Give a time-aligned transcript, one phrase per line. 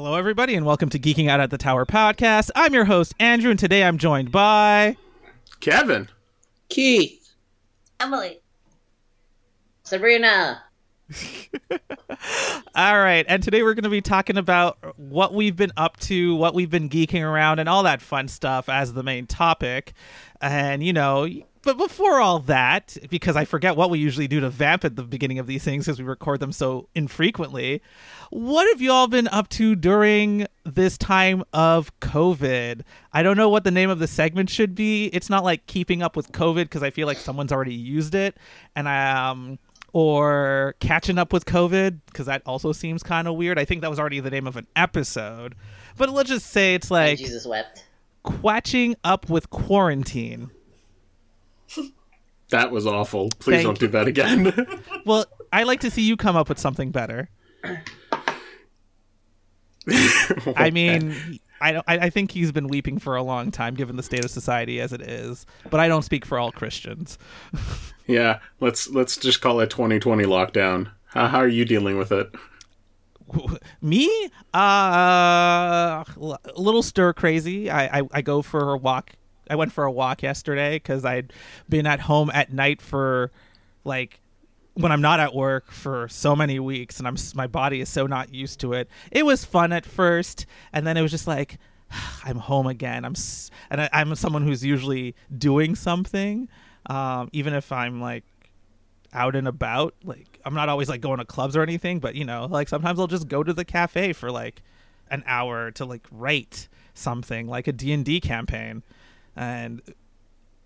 [0.00, 2.52] Hello, everybody, and welcome to Geeking Out at the Tower podcast.
[2.54, 4.96] I'm your host, Andrew, and today I'm joined by.
[5.58, 6.08] Kevin.
[6.68, 7.32] Keith.
[7.98, 8.38] Emily.
[9.82, 10.62] Sabrina.
[12.76, 16.36] all right, and today we're going to be talking about what we've been up to,
[16.36, 19.94] what we've been geeking around, and all that fun stuff as the main topic.
[20.40, 21.26] And, you know,
[21.62, 25.02] but before all that, because I forget what we usually do to vamp at the
[25.02, 27.82] beginning of these things because we record them so infrequently,
[28.30, 32.82] what have you all been up to during this time of COVID?
[33.12, 35.06] I don't know what the name of the segment should be.
[35.06, 38.36] It's not like keeping up with COVID because I feel like someone's already used it,
[38.76, 39.58] and I um
[39.92, 43.58] or catching up with COVID because that also seems kind of weird.
[43.58, 45.54] I think that was already the name of an episode,
[45.96, 47.84] but let's just say it's like Jesus wept.
[48.22, 50.50] Quatching up with quarantine.
[52.50, 53.28] That was awful.
[53.38, 54.52] Please Thank don't do that again.
[55.04, 57.30] Well, I like to see you come up with something better.
[60.56, 61.84] I mean, I don't.
[61.88, 64.80] I, I think he's been weeping for a long time, given the state of society
[64.80, 65.46] as it is.
[65.70, 67.18] But I don't speak for all Christians.
[68.06, 70.90] yeah, let's let's just call it 2020 lockdown.
[71.06, 72.30] How, how are you dealing with it?
[73.80, 74.10] Me,
[74.54, 77.70] uh, a little stir crazy.
[77.70, 79.12] I, I I go for a walk.
[79.50, 81.32] I went for a walk yesterday because I'd
[81.68, 83.30] been at home at night for
[83.84, 84.20] like
[84.74, 88.06] when I'm not at work for so many weeks, and I'm my body is so
[88.06, 88.88] not used to it.
[89.10, 91.58] It was fun at first, and then it was just like
[92.24, 93.04] I'm home again.
[93.04, 93.14] I'm
[93.70, 96.48] and I, am someone who's usually doing something,
[96.86, 98.24] um, even if I'm like
[99.12, 99.94] out and about.
[100.04, 102.98] Like I'm not always like going to clubs or anything, but you know, like sometimes
[102.98, 104.62] I'll just go to the cafe for like
[105.10, 108.82] an hour to like write something, like a D and D campaign,
[109.38, 109.80] and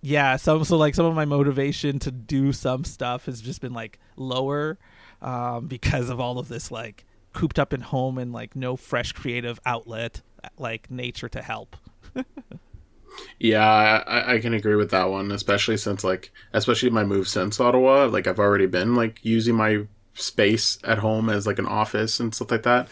[0.01, 3.75] yeah, so so like some of my motivation to do some stuff has just been
[3.75, 4.79] like lower
[5.21, 9.13] um, because of all of this like cooped up in home and like no fresh
[9.13, 10.23] creative outlet
[10.59, 11.77] like nature to help.
[13.39, 17.61] yeah, I, I can agree with that one, especially since like especially my move since
[17.61, 22.21] Ottawa, like I've already been like using my space at home as like an office
[22.21, 22.89] and stuff like that.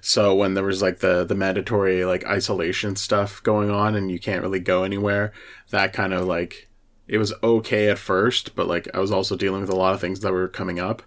[0.00, 4.18] So when there was like the the mandatory like isolation stuff going on and you
[4.18, 5.32] can't really go anywhere,
[5.70, 6.68] that kind of like
[7.06, 10.00] it was okay at first, but like I was also dealing with a lot of
[10.00, 11.02] things that were coming up.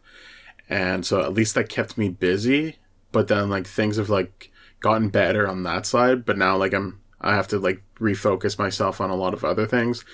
[0.69, 2.77] And so at least that kept me busy,
[3.11, 7.01] but then like things have like gotten better on that side, but now like I'm
[7.19, 10.05] I have to like refocus myself on a lot of other things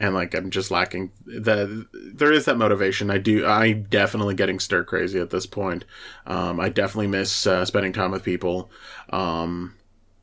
[0.00, 3.10] and like I'm just lacking the there is that motivation.
[3.10, 5.84] I do I'm definitely getting stir crazy at this point.
[6.26, 8.70] Um, I definitely miss uh, spending time with people.
[9.10, 9.76] Um,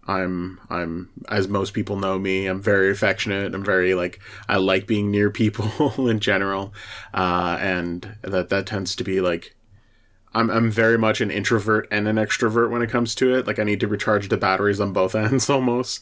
[0.08, 2.48] I'm I'm as most people know me.
[2.48, 3.54] I'm very affectionate.
[3.54, 4.20] I'm very like
[4.50, 6.74] I like being near people in general,
[7.14, 9.56] uh, and that that tends to be like
[10.34, 13.48] I'm I'm very much an introvert and an extrovert when it comes to it.
[13.48, 16.02] Like I need to recharge the batteries on both ends almost.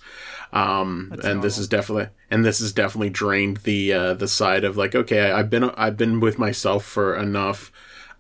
[0.54, 1.42] Um, and normal.
[1.44, 5.32] this is definitely and this has definitely drained the uh, the side of like okay,
[5.32, 7.72] I've been I've been with myself for enough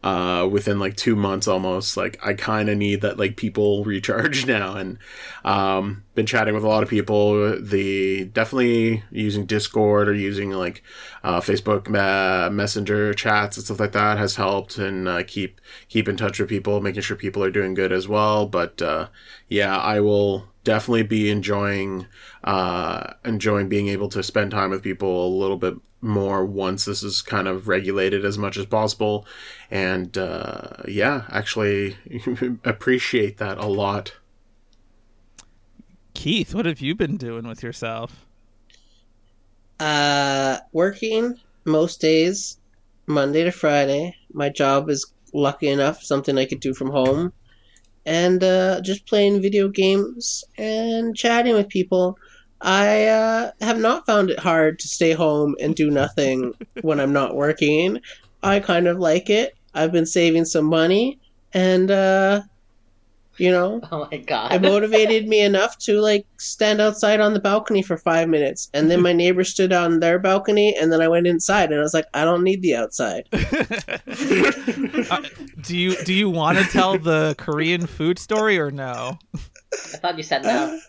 [0.05, 1.97] uh, within like two months almost.
[1.97, 4.99] Like I kind of need that like people recharge now, and
[5.43, 7.59] um, been chatting with a lot of people.
[7.59, 10.83] The definitely using Discord or using like
[11.23, 16.16] uh, Facebook Messenger chats and stuff like that has helped and uh, keep keep in
[16.16, 18.45] touch with people, making sure people are doing good as well.
[18.45, 19.07] But uh,
[19.49, 22.05] yeah, I will definitely be enjoying
[22.43, 27.03] uh, enjoying being able to spend time with people a little bit more once this
[27.03, 29.25] is kind of regulated as much as possible.
[29.69, 31.97] And uh, yeah, actually
[32.63, 34.13] appreciate that a lot.
[36.13, 38.25] Keith, what have you been doing with yourself?
[39.79, 42.57] Uh, working most days,
[43.07, 44.16] Monday to Friday.
[44.33, 47.33] My job is lucky enough something I could do from home,
[48.05, 52.17] and uh, just playing video games and chatting with people.
[52.61, 57.13] I uh, have not found it hard to stay home and do nothing when I'm
[57.13, 58.01] not working.
[58.43, 59.55] I kind of like it.
[59.73, 61.19] I've been saving some money,
[61.53, 62.41] and uh,
[63.38, 67.40] you know, oh my god, it motivated me enough to like stand outside on the
[67.40, 71.08] balcony for five minutes, and then my neighbor stood on their balcony, and then I
[71.08, 73.28] went inside, and I was like, I don't need the outside.
[73.34, 75.22] uh,
[75.61, 79.19] do you do you want to tell the Korean food story or no?
[79.73, 80.79] I thought you said no.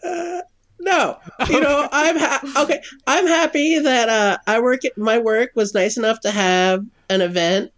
[0.78, 1.18] No,
[1.48, 2.82] you know, I'm ha- okay.
[3.06, 4.84] I'm happy that uh, I work.
[4.84, 7.72] At, my work was nice enough to have an event,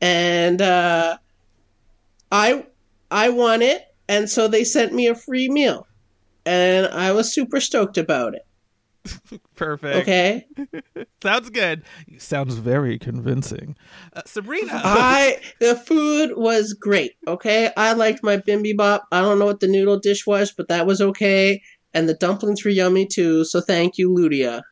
[0.00, 1.18] and uh,
[2.30, 2.66] I
[3.10, 5.86] I won it, and so they sent me a free meal,
[6.46, 8.46] and I was super stoked about it.
[9.56, 9.96] Perfect.
[9.96, 10.46] Okay.
[11.22, 11.82] Sounds good.
[12.18, 13.76] Sounds very convincing.
[14.14, 14.80] Uh, Sabrina.
[14.84, 17.12] I the food was great.
[17.26, 19.00] Okay, I liked my bibimbap.
[19.12, 21.62] I don't know what the noodle dish was, but that was okay.
[21.94, 23.44] And the dumplings were yummy too.
[23.44, 24.62] So thank you, Ludia.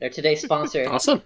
[0.00, 0.86] They're today's sponsor.
[0.90, 1.22] Awesome.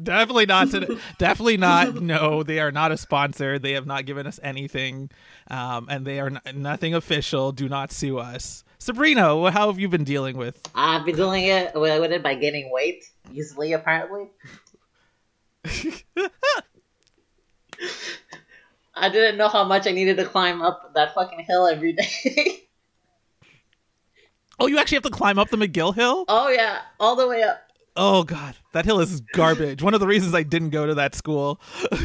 [0.00, 0.70] Definitely not.
[0.70, 0.98] today.
[1.18, 1.94] definitely not.
[2.02, 3.58] No, they are not a sponsor.
[3.58, 5.10] They have not given us anything,
[5.50, 7.50] um, and they are n- nothing official.
[7.52, 8.62] Do not sue us.
[8.78, 10.60] Sabrina, how have you been dealing with?
[10.74, 13.02] I've been dealing it with with it by gaining weight
[13.32, 14.28] easily, apparently.
[18.94, 22.67] I didn't know how much I needed to climb up that fucking hill every day.
[24.60, 26.24] Oh, you actually have to climb up the McGill Hill?
[26.28, 27.60] oh yeah, all the way up.
[27.96, 29.82] Oh God, that hill is garbage.
[29.82, 31.60] One of the reasons I didn't go to that school.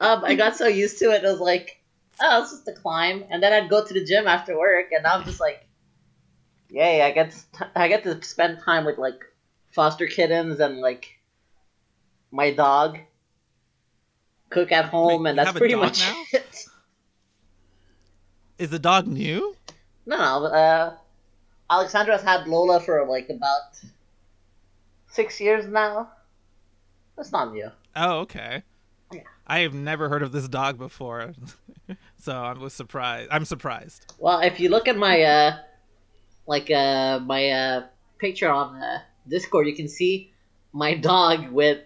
[0.00, 1.82] Um, I got so used to it, it was like,
[2.20, 5.04] oh, it's just a climb, and then I'd go to the gym after work, and
[5.04, 5.66] I'm just like,
[6.68, 9.20] yay, I get to, I get to spend time with like
[9.72, 11.18] foster kittens and like
[12.30, 12.98] my dog.
[14.50, 16.24] Cook at home, Wait, and that's pretty much now?
[16.32, 16.66] it.
[18.58, 19.56] Is the dog new?
[20.06, 20.44] No, no.
[20.46, 20.94] Uh,
[21.70, 23.78] Alexandra's had Lola for like about
[25.08, 26.10] six years now.
[27.16, 27.70] That's not new.
[27.96, 28.62] Oh, okay.
[29.12, 29.20] Yeah.
[29.46, 31.32] I have never heard of this dog before,
[32.18, 33.28] so I was surprised.
[33.30, 34.12] I'm surprised.
[34.18, 35.56] Well, if you look at my uh,
[36.46, 37.86] like uh, my uh,
[38.18, 40.32] picture on uh, Discord, you can see
[40.72, 41.78] my dog with,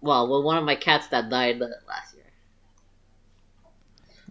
[0.00, 2.05] well, with one of my cats that died uh, last.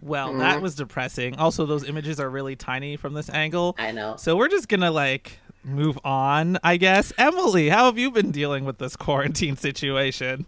[0.06, 0.38] Well, Mm-hmm.
[0.38, 1.36] that was depressing.
[1.36, 3.74] Also, those images are really tiny from this angle.
[3.78, 4.16] I know.
[4.16, 7.12] So we're just gonna like move on, I guess.
[7.18, 10.46] Emily, how have you been dealing with this quarantine situation?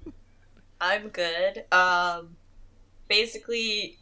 [0.81, 1.65] I'm good.
[1.73, 2.37] Um,
[3.09, 3.99] basically,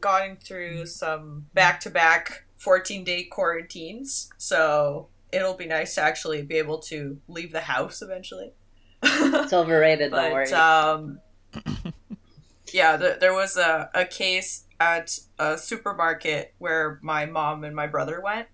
[0.00, 6.42] going through some back to back 14 day quarantines, so it'll be nice to actually
[6.42, 8.52] be able to leave the house eventually.
[9.02, 10.12] It's overrated.
[10.12, 10.46] don't worry.
[10.50, 11.20] but um,
[12.72, 17.86] yeah, th- there was a, a case at a supermarket where my mom and my
[17.86, 18.48] brother went.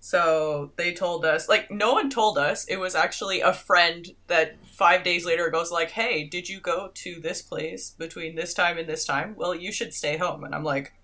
[0.00, 2.64] So they told us, like, no one told us.
[2.64, 6.90] It was actually a friend that five days later goes like, "Hey, did you go
[6.94, 9.36] to this place between this time and this time?
[9.36, 10.94] Well, you should stay home." And I'm like,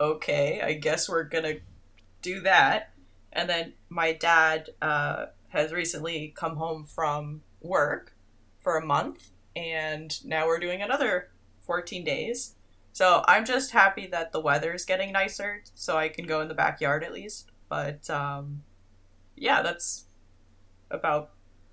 [0.00, 1.56] "Okay, I guess we're gonna
[2.22, 2.92] do that."
[3.32, 8.14] And then my dad uh, has recently come home from work
[8.60, 11.30] for a month, and now we're doing another
[11.66, 12.54] 14 days.
[12.98, 16.48] So I'm just happy that the weather is getting nicer, so I can go in
[16.48, 17.52] the backyard at least.
[17.68, 18.64] But um,
[19.36, 20.06] yeah, that's
[20.90, 21.30] about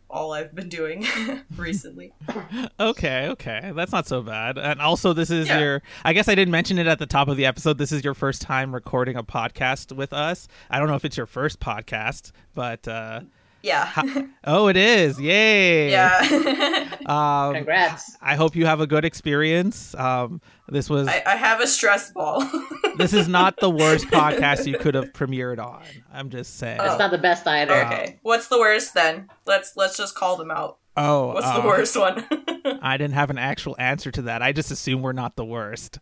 [0.07, 1.04] all I've been doing
[1.57, 2.13] recently.
[2.80, 3.72] Okay, okay.
[3.75, 4.60] That's not so bad.
[4.60, 5.57] And also this is Yeah.
[5.60, 7.80] your I guess I didn't mention it at the top of the episode.
[7.80, 10.48] This is your first time recording a podcast with us.
[10.69, 13.21] I don't know if it's your first podcast, but uh
[13.65, 13.91] Yeah.
[14.44, 15.19] oh it is.
[15.19, 15.89] Yay.
[15.91, 16.91] yeah.
[17.06, 18.17] Um Congrats.
[18.19, 19.94] I hope you have a good experience.
[19.95, 22.44] Um this was I, I have a stress ball.
[22.97, 25.83] this is not the worst podcast you could have premiered on.
[26.12, 26.79] I'm just saying.
[26.79, 26.85] Oh.
[26.85, 27.73] It's not the best either.
[27.73, 28.19] okay.
[28.23, 29.29] What's the worst then?
[29.45, 30.77] Let's let's just call them out.
[30.97, 32.25] Oh, What's uh, the worst one?
[32.81, 34.42] I didn't have an actual answer to that.
[34.42, 36.00] I just assume we're not the worst.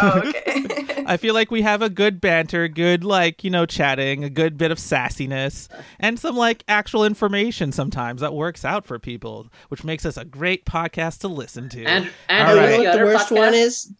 [0.00, 1.02] oh, okay.
[1.06, 4.56] I feel like we have a good banter, good like, you know, chatting, a good
[4.58, 5.68] bit of sassiness,
[5.98, 10.24] and some like actual information sometimes that works out for people, which makes us a
[10.24, 11.84] great podcast to listen to.
[11.84, 13.36] And, All and Oh, you know what the worst podcast?
[13.38, 13.92] one is?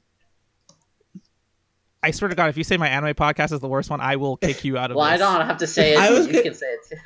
[2.03, 4.17] I swear to God, if you say my anime podcast is the worst one, I
[4.17, 5.99] will kick you out of Well, I don't have to say it.
[6.01, 6.97] I was you gonna- can say it too.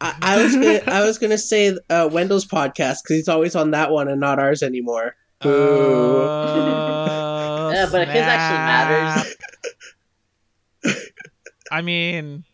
[0.00, 3.72] I, I was gonna, I was gonna say uh, Wendell's podcast because he's always on
[3.72, 5.14] that one and not ours anymore.
[5.40, 5.50] Boo.
[5.50, 9.36] Oh, Yeah, but his actually matters.
[11.70, 12.44] I mean,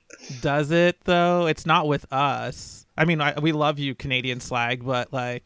[0.41, 1.47] does it though?
[1.47, 2.87] It's not with us.
[2.99, 5.45] I mean, I, we love you, Canadian slag, but like,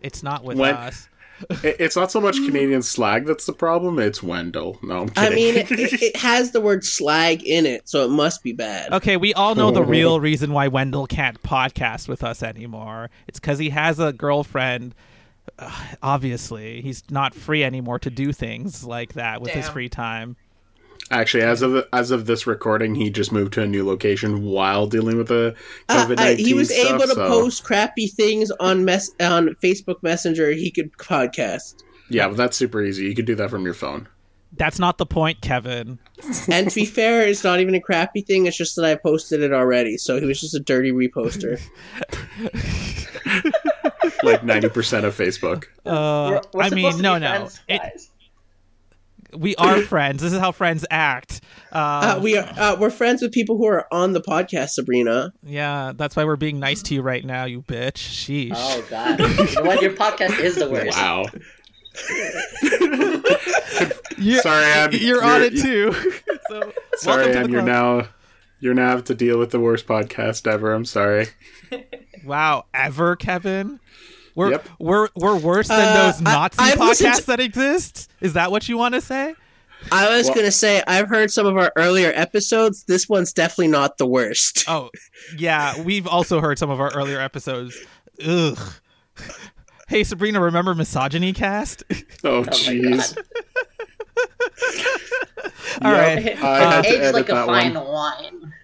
[0.00, 1.08] it's not with When- us.
[1.62, 3.98] It- It's not so much Canadian slag that's the problem.
[3.98, 4.78] It's Wendell.
[4.82, 8.08] No, I'm I mean, it, it, it has the word slag in it, so it
[8.10, 8.92] must be bad.
[8.92, 13.10] Okay, we all know the real reason why Wendell can't podcast with us anymore.
[13.28, 14.94] It's because he has a girlfriend.
[15.58, 15.70] Uh,
[16.02, 20.36] obviously, he's not free anymore to do things like that with his free time.
[21.10, 24.86] Actually, as of as of this recording, he just moved to a new location while
[24.86, 25.54] dealing with the
[25.88, 26.88] Uh, COVID uh, nineteen he was stuff.
[26.94, 30.52] able to so- post crappy things on mess on Facebook Messenger.
[30.52, 31.82] He could podcast.
[32.08, 33.04] Yeah, but that's super easy.
[33.04, 34.08] You could do that from your phone.
[34.54, 35.98] That's not the point, Kevin.
[36.48, 38.44] And to be fair, it's not even a crappy thing.
[38.46, 41.58] It's just that I posted it already, so he was just a dirty reposter.
[44.22, 45.64] Like ninety percent of Facebook.
[45.84, 47.28] Uh, We're, we're I mean, no, no.
[47.28, 48.08] friends, It- guys.
[49.36, 50.22] We are friends.
[50.22, 51.40] This is how friends act.
[51.72, 55.32] Uh, Um, we are uh, we're friends with people who are on the podcast, Sabrina.
[55.42, 57.94] yeah, that's why we're being nice to you right now, you bitch.
[57.94, 58.52] Sheesh.
[58.54, 59.18] Oh god.
[59.20, 59.80] you know what?
[59.82, 60.96] Your podcast is the worst.
[60.96, 61.26] Wow.
[64.18, 65.92] You- Sorry, Em, you're, on you're- it too.
[66.48, 68.08] so, Sorry, welcome to Em, you're now
[68.60, 70.72] you're now have to deal with the worst podcast ever.
[70.72, 71.26] I'm sorry.
[72.24, 73.80] Wow, ever, Kevin?
[74.34, 74.68] We're Yep.
[74.78, 78.10] we're we're worse than Uh, those Nazi I've podcasts to- that exist.
[78.20, 79.34] Is that what you want to say?
[79.90, 82.84] I was Well- gonna say I've heard some of our earlier episodes.
[82.84, 84.64] This one's definitely not the worst.
[84.68, 84.90] Oh,
[85.36, 87.76] yeah, we've also heard some of our earlier episodes.
[88.26, 88.58] Ugh.
[89.88, 91.82] Hey Sabrina, remember Misogyny Cast?
[92.24, 93.14] Oh Oh jeez.
[93.14, 93.24] god.
[95.82, 96.00] All Yep.
[96.24, 96.42] right.
[96.42, 98.54] I had to edit like a that fine one.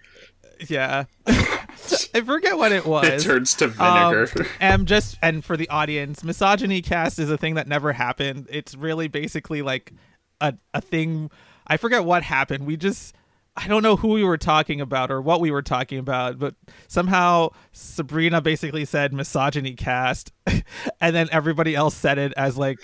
[0.69, 1.05] Yeah.
[1.27, 3.07] I forget what it was.
[3.07, 4.47] It turns to Um, vinegar.
[4.61, 8.47] and just and for the audience, misogyny cast is a thing that never happened.
[8.51, 9.93] It's really basically like
[10.41, 11.31] a a thing.
[11.67, 12.67] I forget what happened.
[12.67, 13.15] We just
[13.57, 16.55] I don't know who we were talking about or what we were talking about, but
[16.89, 20.33] somehow Sabrina basically said misogyny cast,
[21.01, 22.79] and then everybody else said it as like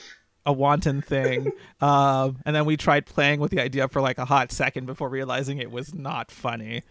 [0.47, 1.53] a wanton thing.
[1.81, 5.09] um, and then we tried playing with the idea for like a hot second before
[5.09, 6.83] realizing it was not funny.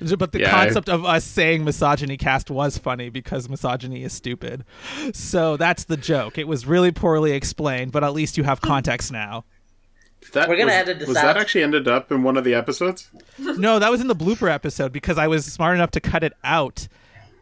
[0.00, 4.12] But the Yeah, I- concept of us saying misogyny cast was funny because misogyny is
[4.12, 4.64] stupid.
[5.12, 6.36] So that's the joke.
[6.38, 9.44] It was really poorly explained, but at least you have context now.
[10.32, 11.24] That We're gonna was, edit this was out.
[11.24, 13.10] that actually ended up in one of the episodes?
[13.38, 16.32] No, that was in the blooper episode because I was smart enough to cut it
[16.42, 16.88] out.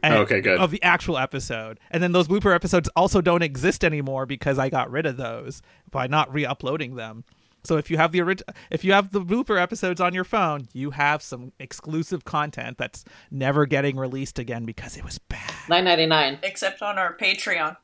[0.02, 0.58] And- Okay, good.
[0.60, 1.78] Of the actual episode.
[1.90, 5.62] And then those blooper episodes also don't exist anymore because I got rid of those
[5.90, 7.24] by not re-uploading them.
[7.64, 8.42] So if you have the orig-
[8.72, 13.04] if you have the blooper episodes on your phone, you have some exclusive content that's
[13.30, 15.52] never getting released again because it was bad.
[15.68, 16.40] Nine ninety nine.
[16.42, 17.76] Except on our Patreon.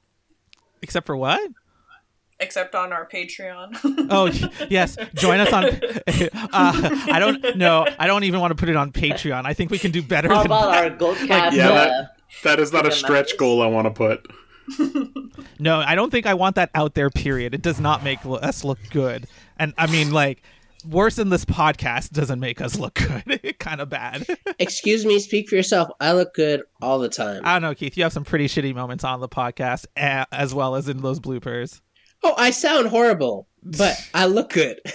[0.82, 1.48] Except for what?
[2.40, 3.76] Except on our Patreon.
[4.10, 4.26] Oh
[4.70, 5.64] yes, join us on.
[6.50, 7.86] Uh, I don't know.
[7.98, 9.44] I don't even want to put it on Patreon.
[9.44, 10.92] I think we can do better How than about that.
[10.92, 11.52] our Goldcast?
[11.52, 13.38] Yeah, uh, that- That is not a stretch nice.
[13.38, 14.26] goal I want to put.
[15.58, 17.10] No, I don't think I want that out there.
[17.10, 17.54] Period.
[17.54, 19.26] It does not make us look good,
[19.58, 20.42] and I mean like
[20.88, 23.58] worse than this podcast doesn't make us look good.
[23.58, 24.26] kind of bad.
[24.58, 25.88] Excuse me, speak for yourself.
[26.00, 27.42] I look good all the time.
[27.44, 27.96] I don't know, Keith.
[27.96, 31.80] You have some pretty shitty moments on the podcast, as well as in those bloopers.
[32.22, 34.80] Oh, I sound horrible, but I look good.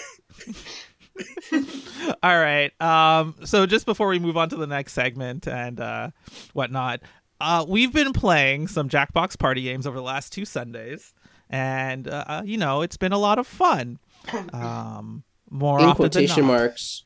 [2.23, 2.71] All right.
[2.81, 3.35] Um.
[3.45, 6.09] So just before we move on to the next segment and uh,
[6.53, 7.01] whatnot,
[7.39, 11.13] uh, we've been playing some Jackbox party games over the last two Sundays,
[11.49, 13.99] and uh, you know it's been a lot of fun.
[14.53, 15.23] Um.
[15.49, 16.57] More In often quotation than not.
[16.57, 17.03] marks.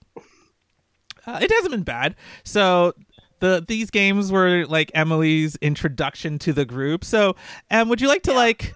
[1.25, 2.15] Uh, it hasn't been bad.
[2.45, 2.93] So
[3.39, 7.03] the these games were like Emily's introduction to the group.
[7.03, 7.35] So,
[7.69, 8.73] um, would you like to like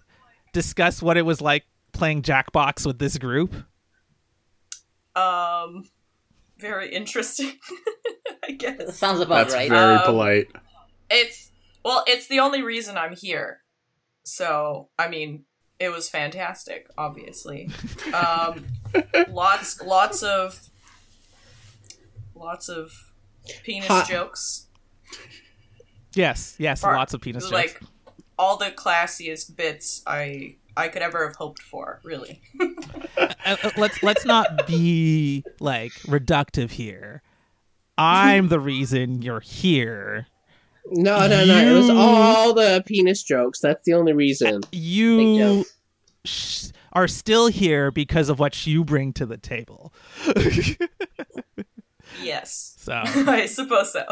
[0.53, 3.53] discuss what it was like playing Jackbox with this group?
[5.15, 5.83] um,
[6.57, 7.51] very interesting.
[8.47, 9.69] I guess Sounds about That's right.
[9.69, 10.47] very Um, polite.
[11.09, 11.51] it's
[11.83, 13.61] well, it's the only reason I'm here.
[14.23, 15.45] So I mean,
[15.79, 16.87] it was fantastic.
[16.97, 17.69] Obviously,
[18.13, 18.65] um,
[19.29, 20.69] lots, lots of,
[22.35, 22.91] lots of
[23.63, 24.67] penis Hot- jokes.
[26.13, 27.51] Yes, yes, Far- lots of penis jokes.
[27.51, 27.81] like
[28.41, 32.01] all the classiest bits I I could ever have hoped for.
[32.03, 32.41] Really,
[33.17, 37.21] Uh, uh, let's let's not be like reductive here.
[37.97, 40.27] I'm the reason you're here.
[40.89, 41.57] No, no, no.
[41.57, 43.59] It was all the penis jokes.
[43.59, 44.61] That's the only reason.
[44.71, 45.65] You
[46.93, 49.93] are still here because of what you bring to the table.
[52.23, 54.05] yes, so I suppose so.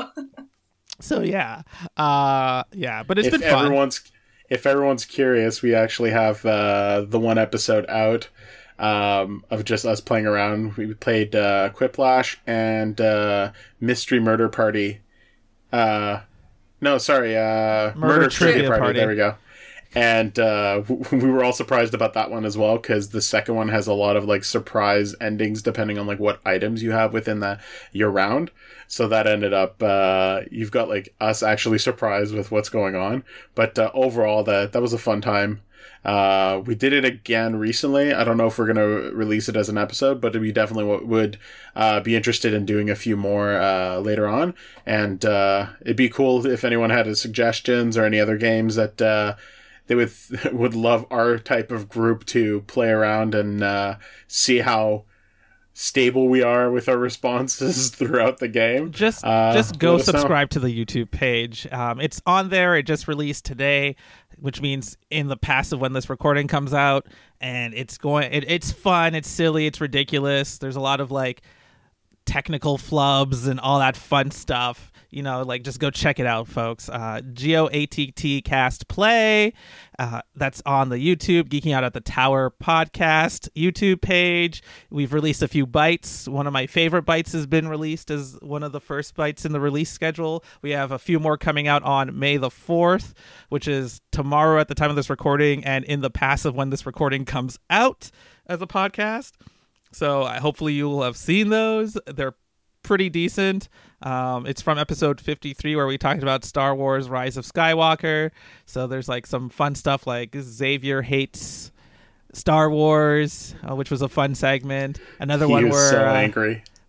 [1.00, 1.64] so yeah,
[1.98, 3.04] uh, yeah.
[3.04, 3.66] But it's if been fun.
[3.66, 4.02] everyone's
[4.50, 8.30] if everyone's curious, we actually have uh, the one episode out
[8.80, 10.76] um, of just us playing around.
[10.76, 15.02] We played uh, Quiplash and uh, Mystery Murder Party.
[15.72, 16.22] Uh,
[16.82, 18.82] no, sorry, uh, Murder, Trivia, Party.
[18.82, 19.00] Party.
[19.00, 19.36] There we go.
[19.96, 23.70] And uh, we were all surprised about that one as well because the second one
[23.70, 27.40] has a lot of like surprise endings depending on like what items you have within
[27.40, 27.60] the
[27.92, 28.52] your round.
[28.88, 33.24] So that ended up uh, you've got like us actually surprised with what's going on.
[33.56, 35.62] But uh, overall, that that was a fun time.
[36.04, 38.14] Uh, we did it again recently.
[38.14, 41.06] I don't know if we're gonna release it as an episode, but we definitely w-
[41.08, 41.38] would
[41.76, 44.54] uh, be interested in doing a few more uh, later on.
[44.86, 49.36] And uh, it'd be cool if anyone had suggestions or any other games that uh,
[49.90, 50.12] they would
[50.54, 53.96] would love our type of group to play around and uh,
[54.28, 55.04] see how
[55.74, 58.92] stable we are with our responses throughout the game.
[58.92, 60.02] just Uh, just go know.
[60.04, 61.68] subscribe to the YouTube page.
[61.72, 62.76] Um, it's on there.
[62.76, 63.96] It just released today,
[64.38, 67.08] which means in the past of when this recording comes out,
[67.42, 68.32] and it's going.
[68.32, 69.16] It, it's fun.
[69.16, 69.66] It's silly.
[69.66, 70.60] It's ridiculous.
[70.60, 71.42] There's a lot of like
[72.26, 74.89] technical flubs and all that fun stuff.
[75.10, 76.88] You know, like just go check it out, folks.
[76.88, 79.54] Uh, Geo ATT Cast Play.
[79.98, 84.62] Uh, that's on the YouTube Geeking Out at the Tower podcast YouTube page.
[84.92, 86.28] We've released a few bites.
[86.28, 89.52] One of my favorite bites has been released as one of the first bites in
[89.52, 90.44] the release schedule.
[90.62, 93.14] We have a few more coming out on May the 4th,
[93.50, 96.70] which is tomorrow at the time of this recording, and in the past of when
[96.70, 98.12] this recording comes out
[98.46, 99.32] as a podcast.
[99.92, 101.98] So I hopefully you will have seen those.
[102.06, 102.36] They're
[102.84, 103.70] pretty decent.
[104.02, 108.32] Um, it's from episode 53 where we talked about Star Wars Rise of Skywalker.
[108.66, 111.72] So there's like some fun stuff like Xavier hates
[112.34, 115.00] Star Wars, uh, which was a fun segment.
[115.20, 116.14] Another He one where so uh,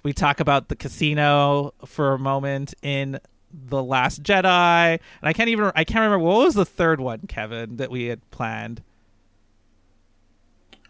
[0.03, 3.19] we talk about the casino for a moment in
[3.53, 7.21] the Last Jedi, and I can't even I can't remember what was the third one,
[7.27, 8.83] Kevin, that we had planned.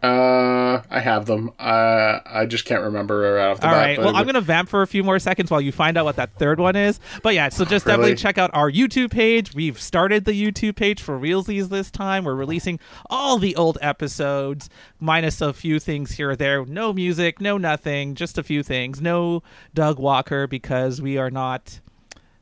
[0.02, 1.50] Uh, I have them.
[1.59, 3.80] Uh, I just can't remember right off the All bat.
[3.83, 3.97] right.
[3.97, 6.07] but Well, I'm going to vamp for a few more seconds while you find out
[6.07, 6.99] what that third one is.
[7.23, 7.97] But yeah, so just Really?
[7.99, 9.54] definitely check out our YouTube page.
[9.54, 12.25] We've started the YouTube page for Realsies this time.
[12.25, 12.80] We're releasing
[13.11, 16.64] all the old episodes, minus a few things here or there.
[16.64, 19.02] No music, no nothing, just a few things.
[19.02, 19.42] No
[19.75, 21.80] Doug Walker because we are not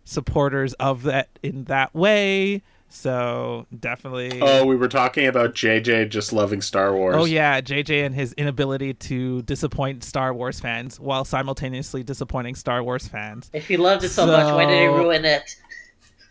[0.04, 2.62] supporters of that in that way.
[2.88, 4.40] So definitely.
[4.40, 7.16] Oh, we were talking about JJ just loving Star Wars.
[7.18, 12.82] Oh yeah, JJ and his inability to disappoint Star Wars fans while simultaneously disappointing Star
[12.82, 13.50] Wars fans.
[13.52, 15.54] If he loved it so, much, why did he ruin it?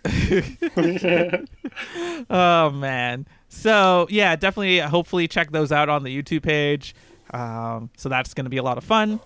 [2.30, 3.28] Oh man.
[3.50, 4.80] So yeah, definitely.
[4.80, 6.96] Hopefully, check those out on the YouTube page.
[7.32, 9.20] Um, so that's going to be a lot of fun.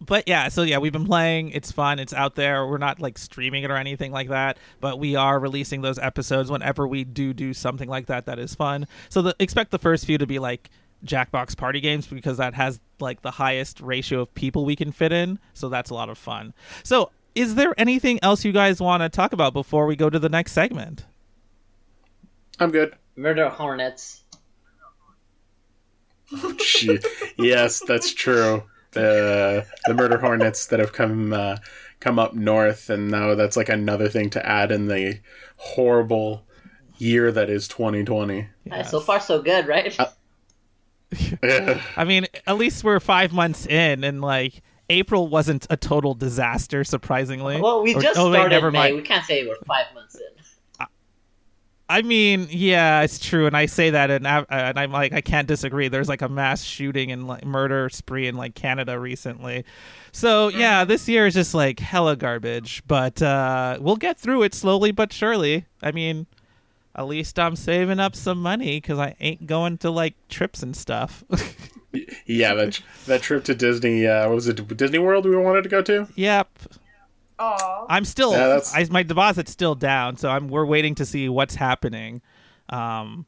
[0.00, 1.50] But yeah, so yeah, we've been playing.
[1.50, 1.98] It's fun.
[1.98, 2.66] It's out there.
[2.66, 6.50] We're not like streaming it or anything like that, but we are releasing those episodes
[6.50, 8.26] whenever we do do something like that.
[8.26, 8.86] That is fun.
[9.08, 10.70] So the, expect the first few to be like
[11.04, 15.12] Jackbox party games because that has like the highest ratio of people we can fit
[15.12, 15.38] in.
[15.54, 16.52] So that's a lot of fun.
[16.82, 20.18] So is there anything else you guys want to talk about before we go to
[20.18, 21.06] the next segment?
[22.58, 22.96] I'm good.
[23.14, 24.24] Murder hornets.
[26.58, 26.98] Gee,
[27.38, 28.64] yes, that's true.
[28.96, 31.56] The the murder hornets that have come uh,
[32.00, 35.20] come up north, and now that's like another thing to add in the
[35.56, 36.44] horrible
[36.98, 38.48] year that is 2020.
[38.70, 39.96] Uh, so far, so good, right?
[41.42, 41.80] Ugh.
[41.96, 46.84] I mean, at least we're five months in, and like April wasn't a total disaster,
[46.84, 47.60] surprisingly.
[47.60, 48.78] well, we Or- just oh, wait, started never May.
[48.78, 48.96] mind.
[48.96, 50.22] We can't say we're five months in.
[51.88, 55.20] I mean, yeah, it's true, and I say that, and, I, and I'm like, I
[55.20, 55.86] can't disagree.
[55.86, 59.64] There's like a mass shooting and like murder spree in like Canada recently,
[60.16, 62.82] so yeah, this year is just like hella garbage.
[62.86, 65.66] But uh, we'll get through it slowly but surely.
[65.82, 66.26] I mean,
[66.94, 70.74] at least I'm saving up some money because I ain't going to like trips and
[70.74, 71.22] stuff.
[72.26, 74.06] yeah, that that trip to Disney.
[74.06, 76.08] Uh, what was it Disney World we wanted to go to?
[76.14, 76.48] yep,
[77.38, 77.86] Aw.
[77.88, 81.28] I'm still Yeah, that's- I, my deposit's still down, so I'm we're waiting to see
[81.28, 82.22] what's happening.
[82.68, 83.26] Um,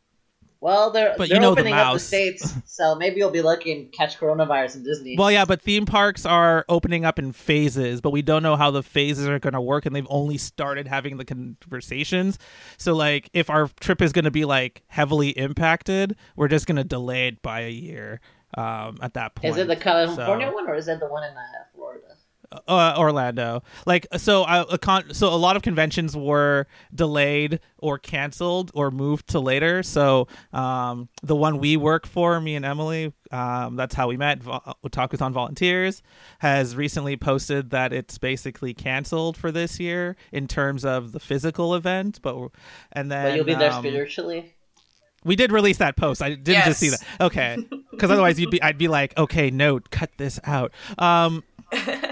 [0.60, 2.02] Well, they're But they're you know the up the mouse.
[2.02, 5.14] states, so maybe you'll be lucky and catch coronavirus in Disney.
[5.16, 8.72] well, yeah, but theme parks are opening up in phases, but we don't know how
[8.72, 12.38] the phases are going to work, and they've only started having the conversations.
[12.76, 16.76] So, like, if our trip is going to be like heavily impacted, we're just going
[16.76, 18.20] to delay it by a year.
[18.56, 21.22] Um, at that point, is it the California So- one or is it the one
[21.22, 21.42] in uh,
[21.74, 22.06] Florida?
[22.66, 23.62] Uh, Orlando.
[23.86, 28.90] Like so, uh, a con- so a lot of conventions were delayed or canceled or
[28.90, 29.82] moved to later.
[29.82, 34.42] So um, the one we work for, me and Emily, um, that's how we met.
[34.42, 36.02] Vo- Otakuthon Volunteers
[36.38, 41.74] has recently posted that it's basically canceled for this year in terms of the physical
[41.74, 42.20] event.
[42.22, 42.48] But
[42.92, 44.54] and then But you'll be there um, spiritually.
[45.24, 46.22] we did release that post.
[46.22, 47.02] I didn't just see that.
[47.20, 47.58] Okay,
[47.90, 50.72] because otherwise you'd be, I'd be like, okay, note, cut this out.
[50.98, 51.44] Um,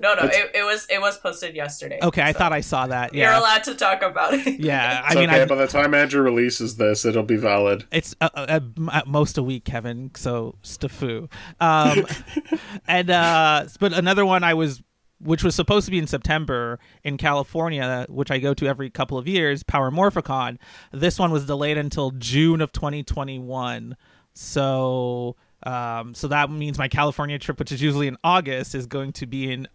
[0.00, 1.98] No, no, it, it was it was posted yesterday.
[2.02, 3.14] okay, I thought I saw that.
[3.14, 4.60] You're allowed to talk about it.
[4.60, 5.42] Yeah, I It's mean, okay.
[5.42, 7.84] I, by the time Andrew releases this, it'll be valid.
[7.92, 8.60] it's uh, uh,
[8.92, 10.10] at most a week, Kevin.
[10.14, 11.30] So staffu.
[11.60, 12.06] Um,
[12.86, 14.82] and uh, but another one I was,
[15.20, 19.18] which was supposed to be in September in California, which I go to every couple
[19.18, 20.58] of years, Power Morphicon.
[20.92, 23.96] This one was delayed until June of 2021.
[24.34, 25.36] So.
[25.64, 29.26] Um, so that means my California trip, which is usually in August, is going to
[29.26, 29.66] be in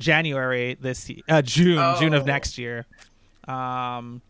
[0.00, 2.26] January this uh, June, June of Oh.
[2.26, 2.86] next year.
[3.46, 4.22] Um,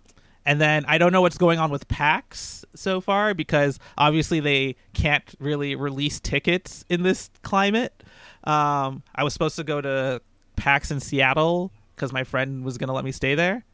[0.46, 4.76] and then I don't know what's going on with PAX so far because obviously they
[4.94, 8.02] can't really release tickets in this climate.
[8.44, 10.20] Um, I was supposed to go to
[10.56, 13.64] PAX in Seattle because my friend was gonna let me stay there.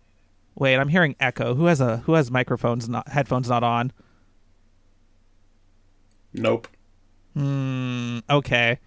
[0.56, 1.54] Wait, I'm hearing echo.
[1.54, 3.92] Who has a who has microphones not headphones not on?
[6.32, 6.68] Nope.
[7.35, 8.18] Hmm.
[8.28, 8.78] Okay,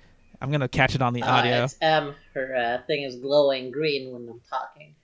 [0.41, 1.63] I'm gonna catch it on the Uh, audio.
[1.65, 2.15] it's M.
[2.33, 4.95] Her uh, thing is glowing green when I'm talking.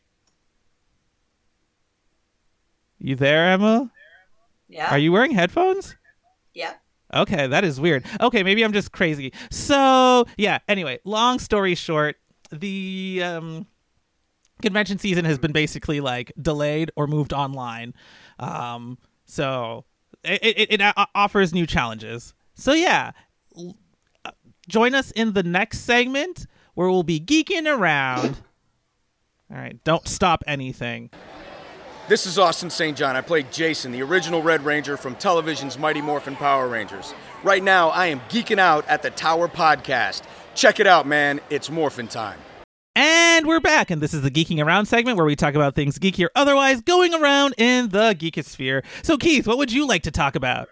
[3.00, 3.92] You there, Emma?
[4.68, 4.92] Yeah.
[4.92, 5.96] Are you wearing headphones?
[6.54, 6.74] Yeah.
[7.14, 8.06] Okay, that is weird.
[8.20, 9.32] Okay, maybe I'm just crazy.
[9.52, 12.16] So, yeah, anyway, long story short,
[12.52, 13.68] the um,
[14.62, 17.94] convention season has been basically like delayed or moved online.
[18.40, 19.86] Um, so
[20.24, 20.40] it,
[20.72, 22.34] it, it offers new challenges.
[22.56, 23.12] So, yeah,
[23.56, 23.74] l- uh,
[24.68, 28.38] join us in the next segment where we'll be geeking around.
[29.52, 31.10] All right, don't stop anything.
[32.08, 32.96] This is Austin St.
[32.96, 33.16] John.
[33.16, 37.16] I played Jason, the original Red Ranger from television's Mighty Morphin Power Rangers.
[37.44, 40.22] Right now, I am geeking out at the Tower Podcast.
[40.54, 41.42] Check it out, man.
[41.50, 42.40] It's Morphin time.
[42.96, 46.00] And we're back, and this is the Geeking Around segment where we talk about things
[46.00, 48.86] geeky or otherwise going around in the geekosphere.
[49.04, 50.70] So, Keith, what would you like to talk about?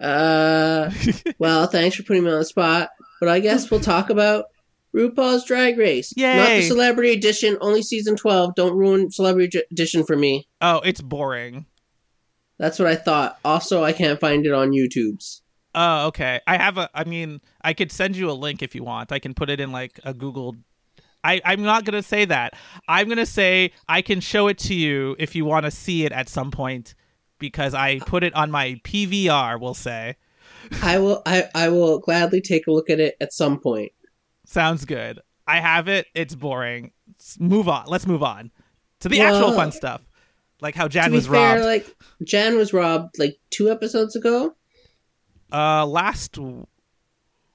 [0.00, 0.90] Uh,
[1.38, 4.46] well, thanks for putting me on the spot, but I guess we'll talk about
[4.94, 6.12] RuPaul's Drag Race.
[6.16, 8.54] Not the Celebrity Edition, only season 12.
[8.54, 10.48] Don't ruin Celebrity Edition for me.
[10.60, 11.66] Oh, it's boring.
[12.58, 13.38] That's what I thought.
[13.44, 15.42] Also, I can't find it on YouTube's.
[15.74, 16.40] Oh, okay.
[16.46, 16.90] I have a.
[16.94, 19.10] I mean, I could send you a link if you want.
[19.10, 20.56] I can put it in like a Google.
[21.24, 22.54] I, I'm not gonna say that.
[22.88, 26.12] I'm gonna say I can show it to you if you want to see it
[26.12, 26.94] at some point
[27.42, 29.60] because I put it on my PVR.
[29.60, 30.16] We'll say
[30.82, 33.92] I will I, I will gladly take a look at it at some point.
[34.46, 35.20] sounds good.
[35.46, 36.06] I have it.
[36.14, 36.92] It's boring.
[37.18, 37.84] Let's move on.
[37.88, 38.50] Let's move on
[39.00, 40.00] to the Well, actual fun stuff,
[40.62, 41.64] like how Jan was fair, robbed.
[41.66, 44.54] like Jan was robbed like two episodes ago.
[45.52, 46.66] Uh, last w-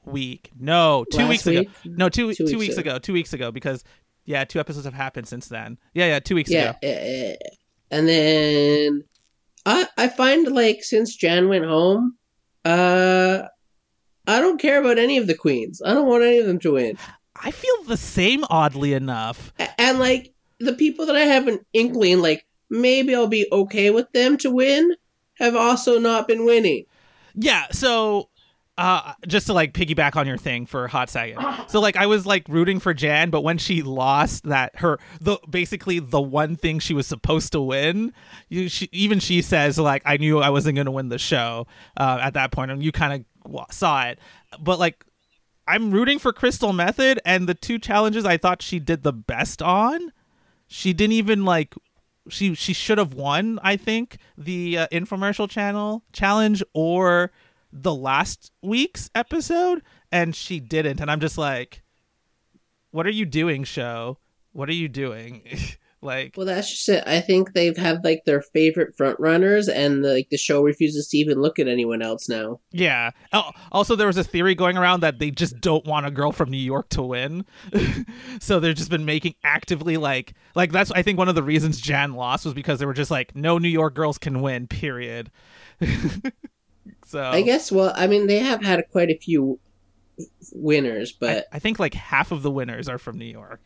[0.05, 0.51] week.
[0.59, 1.59] No, two Last weeks week?
[1.61, 1.71] ago.
[1.85, 2.91] No, two Two two weeks weeks ago.
[2.91, 2.99] ago.
[2.99, 3.83] Two weeks ago because
[4.25, 5.77] yeah, two episodes have happened since then.
[5.93, 6.77] Yeah, yeah, two weeks Yeah, ago.
[6.83, 6.89] eh,
[7.31, 7.35] eh.
[7.91, 9.03] and then
[9.67, 12.15] I I find like since Jan went home,
[12.65, 13.43] uh,
[14.25, 15.81] I don't care about any of the queens.
[15.85, 16.97] I don't want any of them to win.
[17.35, 18.43] I feel the same.
[18.49, 23.27] Oddly enough, A- And like the people that I have an inkling, like maybe I'll
[23.27, 24.95] be okay with them to win,
[25.35, 26.85] have also not been winning.
[27.35, 27.65] yeah.
[27.71, 28.29] So.
[28.77, 31.43] Uh, just to like piggyback on your thing for a hot second.
[31.67, 35.37] So like I was like rooting for Jan, but when she lost that her the
[35.49, 38.13] basically the one thing she was supposed to win,
[38.47, 41.65] you she, even she says like I knew I wasn't gonna win the show
[41.97, 44.19] uh, at that point, and you kind of saw it.
[44.59, 45.03] But like
[45.67, 49.61] I'm rooting for Crystal Methyd, and the two challenges I thought she did the best
[49.61, 50.13] on,
[50.67, 51.73] she didn't even like.
[52.29, 53.57] She she should have won.
[53.63, 57.31] I think the uh, infomercial channel challenge or
[57.71, 60.99] the last week's episode, and she didn't.
[60.99, 61.83] And I'm just like,
[62.91, 64.17] what are you doing, show?
[64.53, 65.43] What are you doing?
[66.01, 67.03] like, Well, that's just it.
[67.05, 71.17] I think they've had like their favorite front runners, and like the show refuses to
[71.17, 72.59] even look at anyone else now.
[72.71, 73.11] Yeah.
[73.33, 76.31] Oh, also, there was a theory going around that they just don't want a girl
[76.31, 77.45] from New York to win,
[78.39, 81.81] so they've just been making actively like like that's I think one of the reasons
[81.81, 84.67] Jan lost was because they were just like no New York girls can win.
[84.67, 85.29] Period.
[87.07, 87.71] so I guess.
[87.71, 89.59] Well, I mean, they have had quite a few
[90.51, 93.61] winners, but I think like half of the winners are from New York.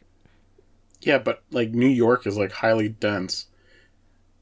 [1.02, 3.48] Yeah, but like New York is like highly dense.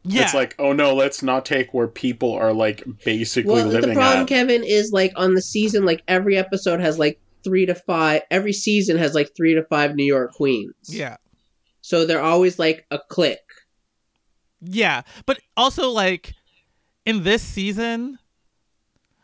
[0.03, 0.23] Yeah.
[0.23, 3.95] It's like, oh no, let's not take where people are like basically well, the living
[3.95, 4.27] problem, at.
[4.27, 8.23] Kevin, is like on the season, like every episode has like three to five.
[8.29, 10.73] Every season has like three to five New York queens.
[10.87, 11.17] yeah.
[11.81, 13.39] So they're always like a clique.
[14.61, 16.33] Yeah, but also like
[17.05, 18.19] in this season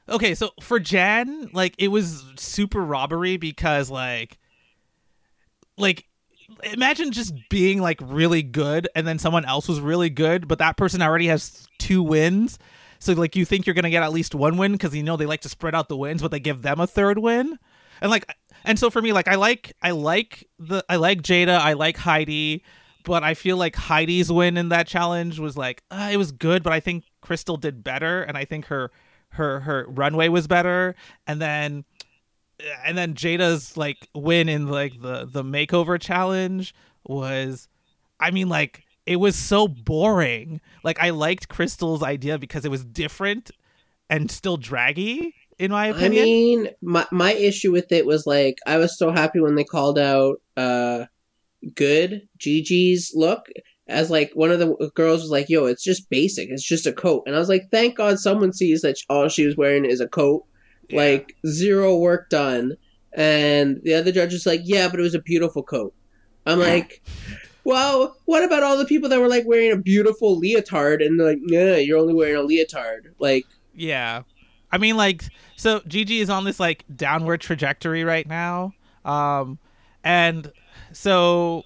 [0.07, 4.37] Okay, so for Jan, like it was super robbery because like
[5.77, 6.05] like
[6.63, 10.77] imagine just being like really good and then someone else was really good, but that
[10.77, 12.59] person already has two wins.
[12.99, 15.25] So like you think you're to get at least one win cuz you know they
[15.25, 17.57] like to spread out the wins, but they give them a third win.
[17.99, 18.31] And like
[18.63, 21.97] and so for me like I like I like the I like Jada, I like
[21.97, 22.63] Heidi,
[23.03, 26.61] but I feel like Heidi's win in that challenge was like uh, it was good,
[26.61, 28.91] but I think Crystal did better, and I think her
[29.35, 30.95] her her runway was better,
[31.27, 31.85] and then
[32.83, 36.73] and then Jada's like win in like the the makeover challenge
[37.05, 37.67] was,
[38.19, 40.61] I mean like it was so boring.
[40.83, 43.51] Like I liked Crystal's idea because it was different
[44.09, 46.23] and still draggy in my opinion.
[46.23, 49.63] I mean, my my issue with it was like I was so happy when they
[49.63, 51.05] called out uh
[51.73, 53.47] good Gigi's look
[53.87, 56.49] as like one of the girls was like, "Yo, it's just basic.
[56.49, 59.45] It's just a coat." And I was like, "Thank God someone sees that all she
[59.45, 60.45] was wearing is a coat.
[60.89, 61.01] Yeah.
[61.01, 62.77] Like zero work done."
[63.15, 65.93] And the other judge is like, yeah, but it was a beautiful coat.
[66.45, 67.01] I'm like,
[67.63, 71.27] well, what about all the people that were like wearing a beautiful leotard and they're
[71.27, 73.15] like, nah, you're only wearing a leotard.
[73.17, 74.23] Like, Yeah.
[74.71, 75.23] I mean like
[75.55, 78.73] so Gigi is on this like downward trajectory right now.
[79.05, 79.59] Um
[80.03, 80.51] and
[80.91, 81.63] so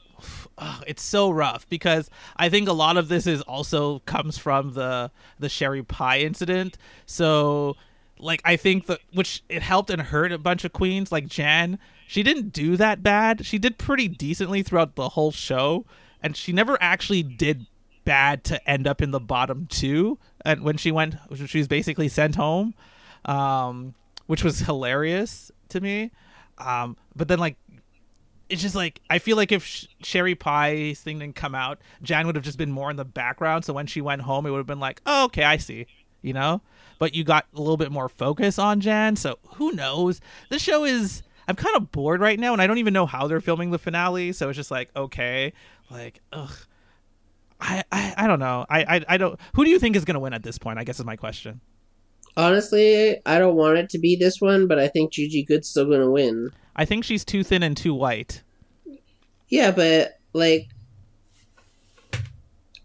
[0.60, 4.74] ugh, it's so rough because I think a lot of this is also comes from
[4.74, 6.78] the the Sherry Pie incident.
[7.06, 7.76] So
[8.19, 11.80] like I think that which it helped and hurt a bunch of queens like Jan.
[12.08, 13.45] She didn't do that bad.
[13.45, 15.86] She did pretty decently throughout the whole show
[16.22, 17.65] and she never actually did
[18.06, 22.08] bad to end up in the bottom two and when she went she was basically
[22.08, 22.74] sent home
[23.26, 23.93] um
[24.26, 26.10] which was hilarious to me
[26.58, 27.56] um but then like
[28.50, 32.26] it's just like I feel like if Sh- Sherry Pie's thing didn't come out, Jan
[32.26, 33.66] would have just been more in the background.
[33.66, 35.88] So when she went home, it would have been like, oh, okay, I see,
[36.22, 36.62] you know.
[36.98, 40.20] But you got a little bit more focus on Jan, so who knows?
[40.50, 41.24] This show is.
[41.48, 43.80] I'm kind of bored right now, and I don't even know how they're filming the
[43.80, 44.34] finale.
[44.34, 45.54] So it's just like, okay,
[45.90, 46.54] like, ugh.
[47.62, 48.66] I, I, I don't know.
[48.70, 49.40] I, I, I don't.
[49.56, 50.78] Who do you think is to win at this point?
[50.80, 51.62] I guess is my question.
[52.39, 55.84] Honestly, I don't want it to be this one, but I think Gigi Goode's still
[55.84, 56.52] gonna win.
[56.73, 58.43] I think she's too thin and too white.
[59.49, 60.69] Yeah, but like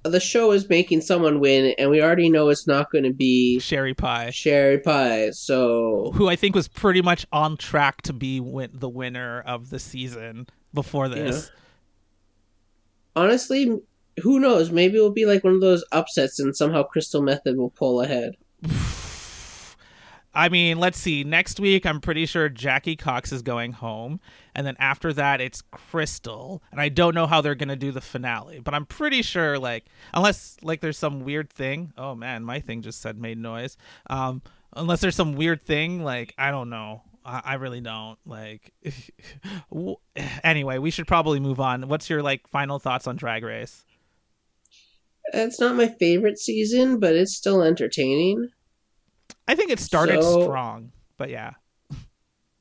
[0.02, 3.60] the show is making someone win, and we already know it's not going to be
[3.60, 4.30] Sherry Pie.
[4.30, 5.30] Sherry Pie.
[5.30, 9.70] So who I think was pretty much on track to be win- the winner of
[9.70, 11.52] the season before this.
[13.14, 13.80] honestly,
[14.20, 14.72] who knows?
[14.72, 18.36] Maybe it'll be like one of those upsets, and somehow Crystal Methyd will pull ahead.
[20.34, 21.22] I mean, let's see.
[21.22, 24.20] Next week, I'm pretty sure Jackie Cox is going home,
[24.54, 26.62] and then after that, it's Crystal.
[26.72, 29.84] And I don't know how they're gonna do the finale, but I'm pretty sure, like,
[30.12, 31.92] unless like there's some weird thing.
[31.96, 33.76] Oh man, my thing just said made noise.
[34.10, 34.42] Um,
[34.76, 37.02] unless there's some weird thing, like I don't know.
[37.24, 38.72] I, I really don't like.
[40.44, 41.88] anyway, we should probably move on.
[41.88, 43.84] What's your like final thoughts on Drag Race?
[45.32, 48.50] It's not my favorite season, but it's still entertaining.
[49.48, 51.52] I think it started So- strong, but yeah,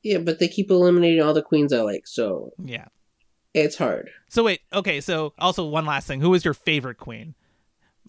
[0.02, 2.86] Yeah, but they keep eliminating all the queens I like, so yeah.
[3.54, 4.10] it's hard.
[4.28, 5.00] So wait, okay.
[5.00, 6.20] So also one last thing.
[6.20, 7.34] Who was your favorite queen?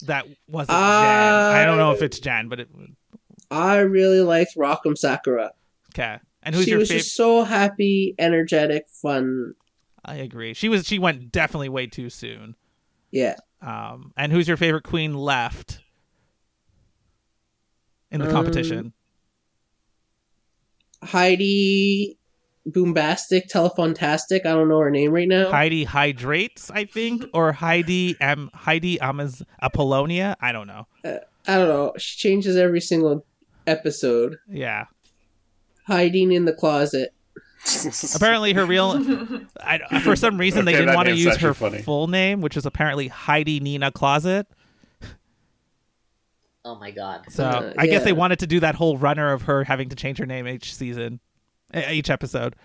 [0.05, 1.55] That wasn't Uh, Jan.
[1.55, 2.69] I don't know if it's Jan, but it.
[3.49, 4.95] I really liked Rock M.
[4.97, 5.51] Sakura.
[5.93, 6.17] Okay.
[6.43, 7.03] And who's she your was favorite?
[7.03, 9.53] just so happy, energetic, fun.
[10.03, 10.53] I agree.
[10.53, 10.85] She was.
[10.85, 12.55] She went definitely way too soon.
[13.11, 13.35] Yeah.
[13.61, 14.11] Um.
[14.17, 15.79] And who's your favorite queen left
[18.11, 18.93] in the Um, competition?
[21.03, 22.17] Heidi
[22.67, 24.41] Boombastic, Telefontastic.
[24.45, 25.51] I don't know her name right now.
[25.51, 30.35] Heidi hydrates, I think, or Heidi um Heidi Amaz Apollonia.
[30.41, 30.87] I don't know.
[31.03, 31.93] I don't know.
[31.97, 33.25] She changes every single
[33.67, 34.37] episode.
[34.49, 34.85] Yeah.
[35.85, 37.13] Hiding in the closet.
[38.15, 38.99] Apparently, her real.
[39.59, 41.79] I, for some reason, they didn't want to use her funny.
[41.81, 44.47] full name, which is apparently Heidi Nina Closet.
[46.65, 47.25] Oh my god.
[47.29, 49.95] So Uh, I guess they wanted to do that whole runner of her having to
[49.95, 51.19] change her name each season,
[51.73, 52.55] each episode.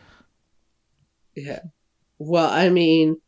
[1.37, 1.61] Yeah.
[2.19, 3.21] Well, I mean,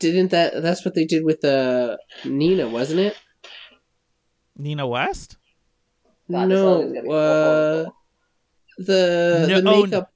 [0.00, 0.60] didn't that?
[0.60, 3.16] That's what they did with uh, Nina, wasn't it?
[4.56, 5.36] Nina West.
[6.30, 7.10] God, this song is no.
[7.12, 7.90] Uh,
[8.78, 10.12] the No- the oh, makeup.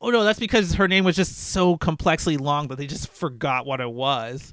[0.00, 3.64] Oh no, that's because her name was just so complexly long that they just forgot
[3.64, 4.52] what it was.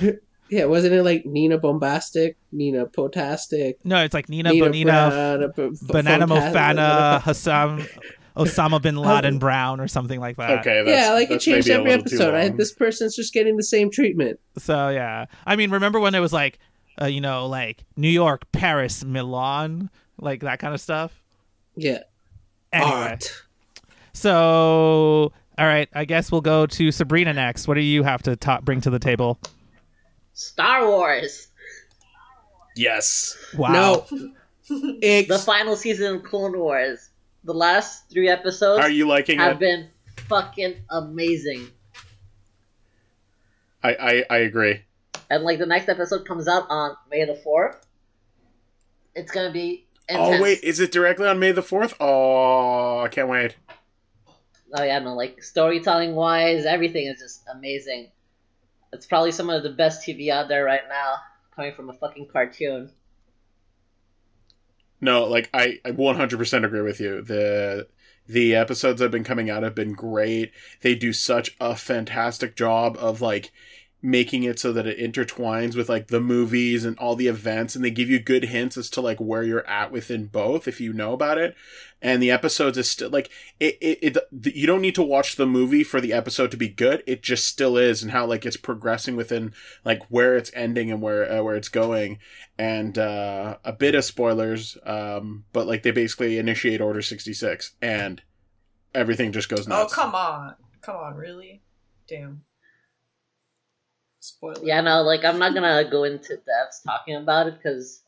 [0.50, 5.54] Yeah, wasn't it like Nina Bombastic, Nina Potastic, No, it's like Nina, Nina Bonina, Brana,
[5.56, 7.86] B- B- Banana Fontas- Mofana, Hassam,
[8.36, 10.60] Osama bin Laden Brown, or something like that.
[10.60, 12.34] okay, that's, yeah, like it changed every little episode.
[12.34, 14.40] I, this person's just getting the same treatment.
[14.56, 16.58] So yeah, I mean, remember when it was like,
[17.00, 21.20] uh, you know, like New York, Paris, Milan, like that kind of stuff.
[21.76, 22.00] Yeah.
[22.72, 23.32] Anyway, Art.
[24.12, 27.66] so all right, I guess we'll go to Sabrina next.
[27.66, 29.38] What do you have to ta- bring to the table?
[30.38, 31.48] Star Wars.
[32.76, 33.36] yes.
[33.56, 33.72] Wow.
[33.72, 34.32] No.
[35.02, 37.10] Ex- The final season of Clone Wars.
[37.42, 39.58] The last three episodes Are you liking have it?
[39.58, 39.88] been
[40.28, 41.66] fucking amazing.
[43.82, 44.82] I, I I agree.
[45.28, 47.84] And like the next episode comes out on May the fourth.
[49.16, 50.38] It's gonna be oh, intense.
[50.38, 51.94] Oh wait, is it directly on May the fourth?
[51.98, 53.56] Oh, I can't wait.
[54.72, 58.10] Oh yeah, no, like storytelling wise, everything is just amazing.
[58.92, 61.16] It's probably some of the best TV out there right now,
[61.54, 62.90] coming from a fucking cartoon.
[65.00, 67.22] No, like I, I 100% agree with you.
[67.22, 67.88] The
[68.26, 70.52] the episodes that have been coming out have been great.
[70.82, 73.52] They do such a fantastic job of like
[74.00, 77.84] making it so that it intertwines with like the movies and all the events and
[77.84, 80.92] they give you good hints as to like where you're at within both if you
[80.92, 81.56] know about it.
[82.00, 85.46] And the episodes is still like it, it, it you don't need to watch the
[85.46, 87.02] movie for the episode to be good.
[87.08, 89.52] It just still is and how like it's progressing within
[89.84, 92.20] like where it's ending and where uh, where it's going.
[92.56, 98.22] And uh a bit of spoilers um but like they basically initiate order 66 and
[98.94, 101.62] everything just goes oh come on, come on, really?
[102.06, 102.42] Damn.
[104.28, 104.60] Spoiler.
[104.62, 108.02] Yeah, no, like I'm not gonna go into depths talking about it because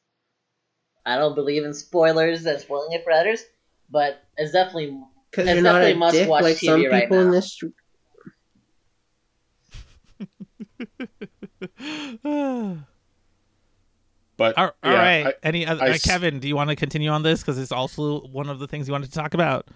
[1.04, 3.44] I don't believe in spoilers and spoiling it for others.
[3.90, 6.90] But it's definitely Because It's you're not a definitely must dick watch like some TV
[6.90, 7.32] right people in now.
[7.32, 7.62] this.
[14.36, 15.26] but all, all yeah, right.
[15.26, 16.38] I- Any other, I uh, Kevin?
[16.40, 18.92] Do you want to continue on this because it's also one of the things you
[18.92, 19.66] wanted to talk about?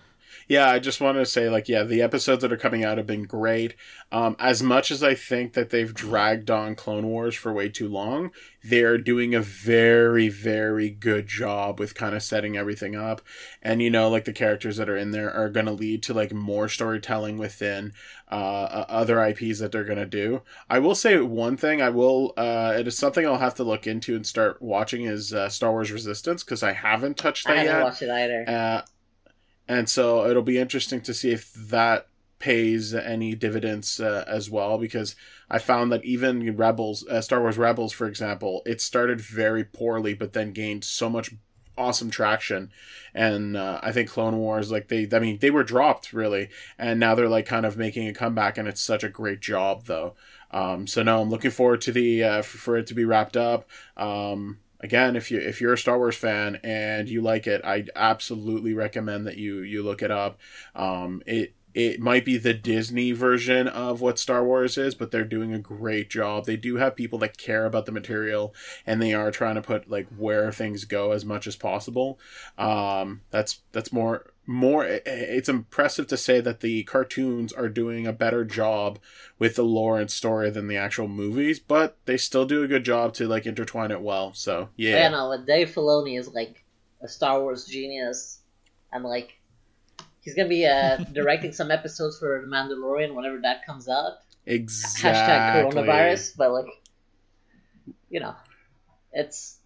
[0.49, 3.07] Yeah, I just wanted to say, like, yeah, the episodes that are coming out have
[3.07, 3.75] been great.
[4.12, 7.88] Um, as much as I think that they've dragged on Clone Wars for way too
[7.88, 8.31] long,
[8.62, 13.20] they're doing a very, very good job with kind of setting everything up.
[13.62, 16.14] And, you know, like the characters that are in there are going to lead to,
[16.14, 17.92] like, more storytelling within
[18.31, 20.42] uh, uh, other IPs that they're going to do.
[20.68, 23.87] I will say one thing, I will, uh, it is something I'll have to look
[23.87, 27.57] into and start watching is uh, Star Wars Resistance because I haven't touched I that
[27.57, 27.83] haven't yet.
[27.83, 28.44] watched it either.
[29.68, 34.77] And so it'll be interesting to see if that pays any dividends uh, as well
[34.77, 35.16] because
[35.48, 40.12] I found that even Rebels, uh, Star Wars Rebels, for example, it started very poorly
[40.14, 41.35] but then gained so much
[41.79, 42.70] awesome traction.
[43.14, 47.00] And uh, I think Clone Wars like they I mean they were dropped really and
[47.00, 50.14] now they're like kind of making a comeback and it's such a great job though.
[50.50, 53.37] Um, so no I'm looking forward to the uh, for, for it to be wrapped
[53.37, 53.68] up.
[53.96, 57.87] Um, again if you if you're a Star Wars fan and you like it I
[57.97, 60.38] absolutely recommend that you you look it up
[60.77, 65.25] um, it it might be the Disney version of what Star Wars is, but they're
[65.25, 66.47] doing a great job.
[66.47, 68.55] They do have people that care about the material,
[68.87, 72.20] and they are trying to put like where things go as much as possible.
[72.57, 74.85] Um, that's that's more more.
[74.85, 78.99] It's impressive to say that the cartoons are doing a better job
[79.39, 82.85] with the lore and story than the actual movies, but they still do a good
[82.85, 84.33] job to like intertwine it well.
[84.35, 86.65] So Yeah, yeah, know Dave Filoni is like
[87.03, 88.41] a Star Wars genius,
[88.93, 89.39] and like
[90.21, 94.15] he's gonna be uh, directing some episodes for The Mandalorian whenever that comes out.
[94.47, 95.11] exactly.
[95.11, 96.67] Hashtag coronavirus, but like,
[98.11, 98.35] you know,
[99.13, 99.59] it's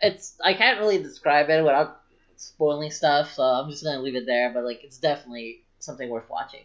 [0.00, 2.00] it's I can't really describe it without
[2.48, 4.52] spoiling stuff, so I'm just gonna leave it there.
[4.52, 6.64] But like, it's definitely something worth watching.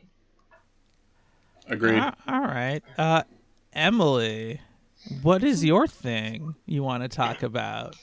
[1.68, 2.00] Agreed.
[2.02, 2.82] Ah, all right.
[2.98, 3.24] Uh,
[3.74, 4.60] Emily,
[5.22, 7.96] what is your thing you want to talk about?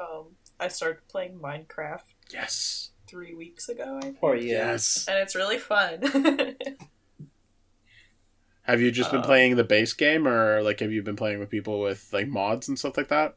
[0.00, 2.00] Um, I started playing Minecraft
[2.32, 2.90] Yes.
[3.06, 4.18] three weeks ago, I think.
[4.18, 5.06] For you, Yes.
[5.08, 6.02] and it's really fun.
[8.62, 11.38] Have you just been Uh, playing the base game, or like have you been playing
[11.38, 13.36] with people with like mods and stuff like that?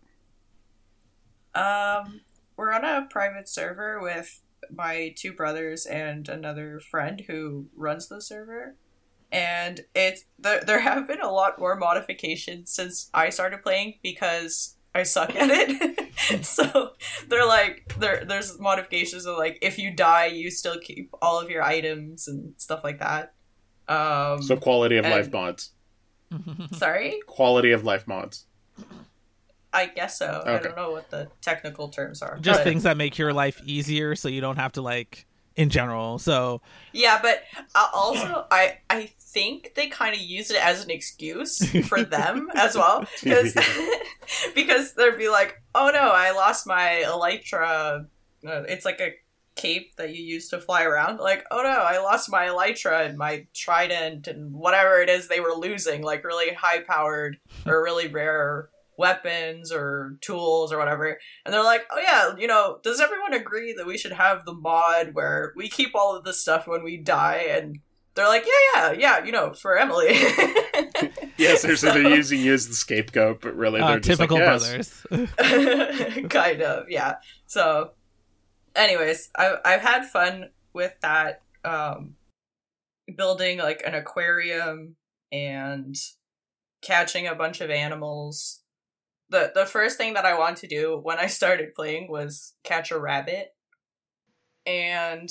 [1.53, 2.21] um,
[2.57, 4.41] we're on a private server with
[4.73, 8.75] my two brothers and another friend who runs the server.
[9.31, 10.61] And it's there.
[10.61, 15.49] There have been a lot more modifications since I started playing because I suck at
[15.49, 15.97] it.
[16.41, 16.93] so
[17.27, 18.23] they're like there.
[18.25, 22.53] There's modifications of like if you die, you still keep all of your items and
[22.57, 23.33] stuff like that.
[23.87, 25.71] Um, So quality of life mods.
[26.73, 28.46] sorry, Quality of life mods.
[29.73, 30.43] I guess so.
[30.45, 32.37] I don't know what the technical terms are.
[32.39, 35.25] Just but- things that make your life easier, so you don't have to like
[35.55, 36.19] in general.
[36.19, 36.61] So
[36.93, 37.43] Yeah, but
[37.75, 42.49] uh, also I I think they kind of use it as an excuse for them
[42.55, 43.53] as well because
[44.55, 48.05] because they'd be like, "Oh no, I lost my elytra.
[48.47, 49.13] Uh, it's like a
[49.55, 51.17] cape that you use to fly around.
[51.17, 55.39] Like, oh no, I lost my elytra and my trident and whatever it is they
[55.39, 61.17] were losing, like really high powered or really rare weapons or tools or whatever.
[61.45, 64.53] And they're like, oh yeah, you know, does everyone agree that we should have the
[64.53, 67.47] mod where we keep all of this stuff when we die?
[67.51, 67.79] And
[68.15, 70.15] they're like, yeah, yeah, yeah, you know, for Emily.
[71.37, 74.19] Yes, they're, so So- they're using you as the scapegoat, but really they're uh, just
[74.19, 75.03] typical like, yes.
[75.09, 75.31] brothers.
[76.29, 77.15] kind of, yeah.
[77.45, 77.91] So,
[78.75, 81.41] anyways, I've I've had fun with that.
[81.63, 82.15] Um,
[83.15, 84.95] building like an aquarium
[85.31, 85.95] and
[86.81, 88.56] catching a bunch of animals.
[89.29, 92.91] The The first thing that I wanted to do when I started playing was catch
[92.91, 93.55] a rabbit,
[94.65, 95.29] and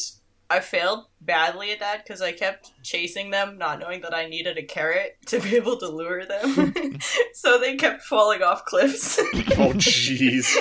[0.49, 4.59] I failed badly at that because I kept chasing them, not knowing that I needed
[4.59, 6.99] a carrot to be able to lure them.
[7.35, 9.19] so they kept falling off cliffs.
[9.19, 10.55] Oh jeez.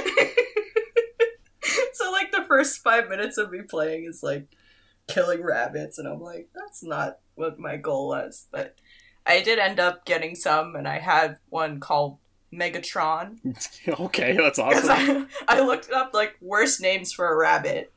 [1.94, 4.48] so like the first five minutes of me playing is like
[5.08, 8.48] killing rabbits, and I'm like, that's not what my goal was.
[8.52, 8.76] But
[9.26, 12.18] I did end up getting some, and I had one called
[12.54, 13.38] Megatron.
[14.00, 15.28] okay, that's awesome.
[15.48, 17.92] I, I looked up like worst names for a rabbit.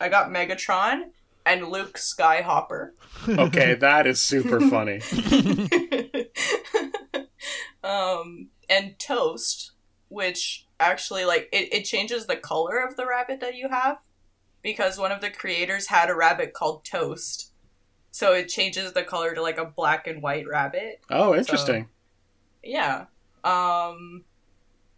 [0.00, 1.10] I got Megatron
[1.46, 2.90] and Luke Skyhopper.
[3.28, 5.00] okay, that is super funny.
[7.82, 9.72] um, and Toast,
[10.08, 13.98] which actually like it, it changes the color of the rabbit that you have
[14.62, 17.52] because one of the creators had a rabbit called Toast.
[18.10, 21.00] So it changes the color to like a black and white rabbit.
[21.10, 21.88] Oh, interesting.
[22.62, 23.06] Yeah.
[23.44, 24.24] Um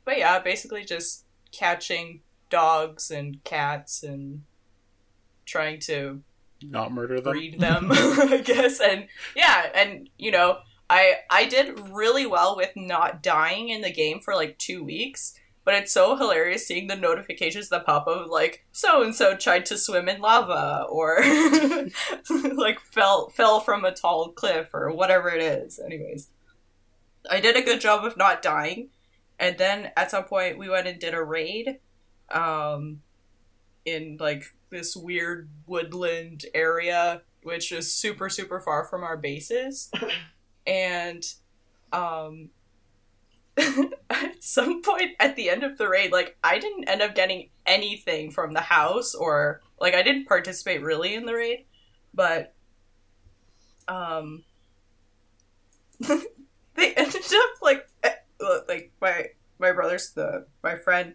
[0.05, 4.43] but yeah, basically just catching dogs and cats and
[5.45, 6.23] trying to
[6.63, 7.33] Not murder them.
[7.33, 8.81] breed them, I guess.
[8.81, 13.93] And yeah, and you know, I I did really well with not dying in the
[13.93, 15.35] game for like two weeks.
[15.65, 19.67] But it's so hilarious seeing the notifications that pop up like so and so tried
[19.67, 21.19] to swim in lava or
[22.55, 25.81] like fell fell from a tall cliff or whatever it is.
[25.85, 26.29] Anyways,
[27.31, 28.91] I did a good job of not dying,
[29.39, 31.79] and then at some point we went and did a raid,
[32.31, 33.03] um,
[33.85, 39.91] in like this weird woodland area, which is super super far from our bases,
[40.67, 41.25] and
[41.93, 42.51] um.
[44.11, 47.49] at some point at the end of the raid, like I didn't end up getting
[47.65, 51.65] anything from the house, or like I didn't participate really in the raid,
[52.13, 52.53] but
[53.89, 54.45] um,
[56.87, 58.13] they ended up like eh,
[58.69, 59.27] like my
[59.59, 61.15] my brother's the my friend.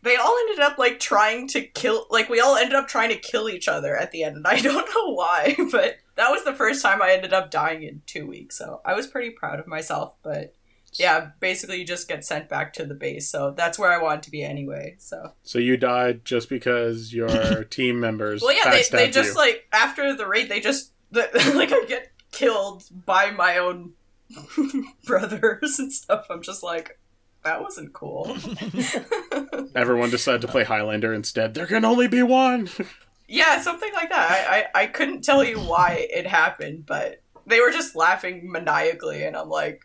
[0.00, 3.18] They all ended up like trying to kill like we all ended up trying to
[3.18, 4.36] kill each other at the end.
[4.36, 7.82] And i don't know why but that was the first time i ended up dying
[7.82, 10.54] in two weeks so i was pretty proud of myself but
[10.94, 14.22] yeah basically you just get sent back to the base so that's where i wanted
[14.22, 15.32] to be anyway so.
[15.42, 19.40] So you died just because your team members well yeah they, they just you.
[19.40, 23.92] like after the raid they just the, like i get killed by my own
[25.04, 26.98] brothers and stuff i'm just like
[27.42, 28.36] that wasn't cool
[29.74, 31.52] Everyone decided to play Highlander instead.
[31.54, 32.68] There can only be one.
[33.26, 34.30] Yeah, something like that.
[34.30, 39.24] I, I, I couldn't tell you why it happened, but they were just laughing maniacally,
[39.24, 39.82] and I'm like,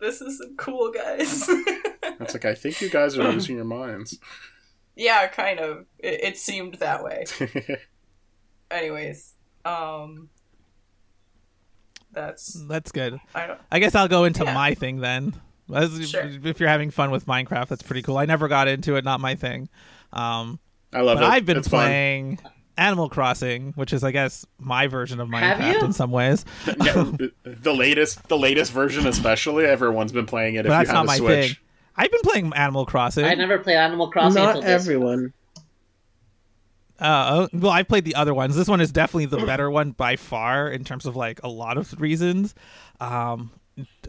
[0.00, 1.44] this isn't cool, guys.
[1.48, 4.18] It's like I think you guys are losing your minds.
[4.96, 5.84] yeah, kind of.
[5.98, 7.26] It, it seemed that way.
[8.70, 9.34] Anyways,
[9.66, 10.30] um,
[12.16, 13.20] that's That's good.
[13.34, 13.56] I.
[13.70, 14.54] I guess I'll go into Yeah.
[14.54, 15.34] my thing then.
[15.72, 16.28] As- Sure.
[16.44, 18.18] If you're having fun with Minecraft, that's pretty cool.
[18.18, 19.68] I never got into it, not my thing.
[20.12, 20.58] Um,
[20.92, 21.30] I love but it.
[21.30, 21.80] I've been It's fun.
[21.86, 22.38] playing
[22.78, 26.44] Animal Crossing, which is, I guess, my version of Minecraft in some ways.
[26.66, 27.10] Yeah,
[27.44, 29.64] the latest, the latest version, especially.
[29.66, 30.62] Everyone's been playing it.
[30.64, 31.46] But if that's you not have a my Switch.
[31.54, 31.56] thing.
[31.96, 33.24] I've been playing Animal Crossing.
[33.24, 34.82] I never played Animal Crossing Not until this.
[34.82, 35.32] everyone.
[36.98, 38.56] Uh, oh, well, I played the other ones.
[38.56, 41.76] This one is definitely the better one by far in terms of like a lot
[41.76, 42.54] of reasons.
[43.00, 43.50] Um,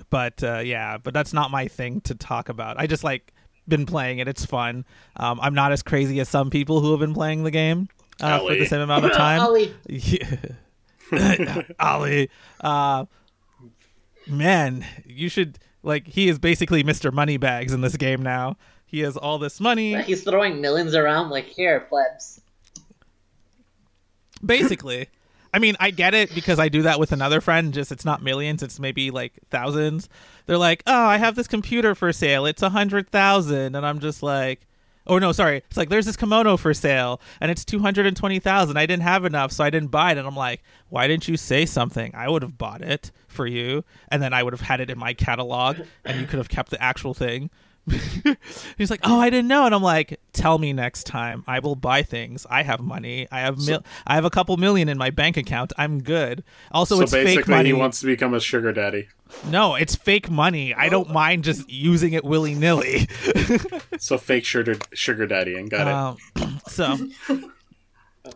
[0.10, 2.80] but uh, yeah, but that's not my thing to talk about.
[2.80, 3.34] I just like
[3.68, 4.28] been playing it.
[4.28, 4.86] It's fun.
[5.18, 7.90] Um, I'm not as crazy as some people who have been playing the game
[8.22, 8.60] uh, for Ellie.
[8.60, 9.42] the same amount of time.
[9.42, 10.38] Ollie, Yeah.
[11.80, 12.30] Ali.
[12.62, 13.06] Uh,
[14.28, 17.12] man, you should like he is basically Mr.
[17.12, 18.56] Moneybags in this game now.
[18.86, 20.02] He has all this money.
[20.04, 22.40] he's throwing millions around like here, plebs.
[24.48, 25.10] Basically.
[25.54, 28.22] I mean i get it because i do that with another friend just it's not
[28.22, 30.10] millions it's maybe like thousands.
[30.46, 34.00] They're like oh i have this computer for sale it's a hundred thousand and i'm
[34.00, 34.68] just like
[35.08, 39.04] oh no sorry it's like there's this kimono for sale and it's 220000 i didn't
[39.04, 42.14] have enough so i didn't buy it and i'm like why didn't you say something?
[42.16, 45.00] I would have bought it for you and then i would have had it in
[45.00, 47.50] my catalog and you could have kept the actual thing
[48.78, 51.44] He's like, "Oh, I didn't know," and I'm like, "Tell me next time.
[51.48, 52.46] I will buy things.
[52.50, 53.28] I have money.
[53.32, 55.72] I have mil- I have a couple million in my bank account.
[55.78, 56.44] I'm good.
[56.72, 57.70] Also, So it's fake basically, money.
[57.70, 59.08] he wants to become a sugar daddy.
[59.50, 60.74] no, it's fake money.
[60.74, 63.08] I don't mind just using it willy nilly.
[64.00, 66.42] So fake sugar sugar daddy, and got it.
[66.44, 66.98] um, so,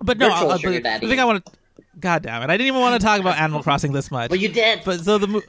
[0.01, 1.51] but no, Virtual uh, sugar the, the thing I want to,
[1.99, 4.29] God damn it, I didn't even want to talk about Animal Crossing this much.
[4.29, 4.81] But you did.
[4.83, 5.41] But so the mo-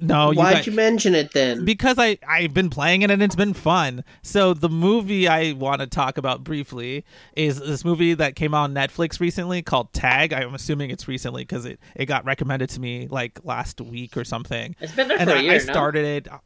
[0.00, 1.64] no, you Why'd guys- you mention it then?
[1.64, 4.02] because I I've been playing it and it's been fun.
[4.22, 7.04] So the movie I want to talk about briefly
[7.36, 10.32] is this movie that came out on Netflix recently called Tag.
[10.32, 14.24] I'm assuming it's recently because it it got recommended to me like last week or
[14.24, 14.74] something.
[14.80, 15.62] It's been there And for a I, year, I no?
[15.72, 16.38] started it uh,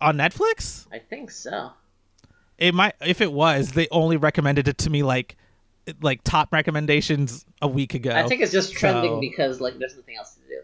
[0.00, 0.86] on Netflix.
[0.92, 1.70] I think so.
[2.58, 5.36] It might if it was they only recommended it to me like
[6.00, 8.12] like top recommendations a week ago.
[8.12, 10.60] I think it's just trending So- because like there's nothing else to do.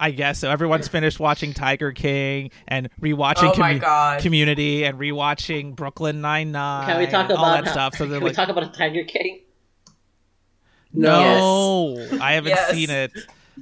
[0.00, 0.50] I guess so.
[0.50, 6.86] Everyone's finished watching Tiger King and rewatching Oh my Community and rewatching Brooklyn Nine Nine.
[6.86, 7.94] Can we talk about all about that stuff?
[7.96, 9.40] So Can they're we talk about a Tiger King?
[10.92, 12.70] no, I haven't Yes.
[12.70, 13.12] seen it.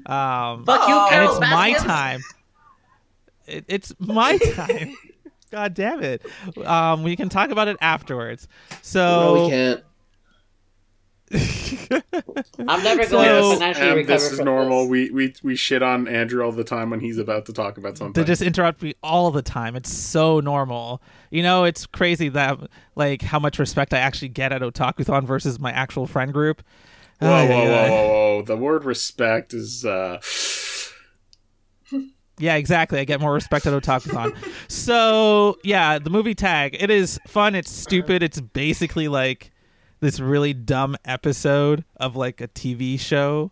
[0.07, 1.01] Um, Fuck you, Oh.
[1.07, 2.21] and Carol it's my time.
[3.47, 4.95] It, it's my time.
[5.51, 6.25] God damn it.
[6.65, 8.47] Um, we can talk about it afterwards.
[8.71, 9.85] No, So we can't.
[12.69, 14.83] I'm never So- going to Yes, financially um, recover this is from normal.
[14.83, 14.91] this.
[14.91, 17.97] We, we we shit on Andrew all the time when he's about to talk about
[17.99, 18.13] something.
[18.23, 19.75] they just interrupt me all the time.
[19.77, 21.03] It's so normal.
[21.31, 22.59] You know, it's crazy that
[22.95, 26.63] like how much respect I actually get at Otakuthon versus my actual friend group.
[27.19, 28.43] whoa, Ay, whoa, ay, whoa, whoa, whoa!
[28.43, 30.21] The word respect is uh,
[32.39, 32.99] Yeah, exactly.
[33.01, 34.37] I get more respect at Otakuthon.
[34.71, 36.77] so yeah, the movie Tag.
[36.79, 37.55] It is fun.
[37.55, 38.23] It's stupid.
[38.23, 39.51] It's basically like
[40.01, 43.51] this really dumb episode of like a TV show,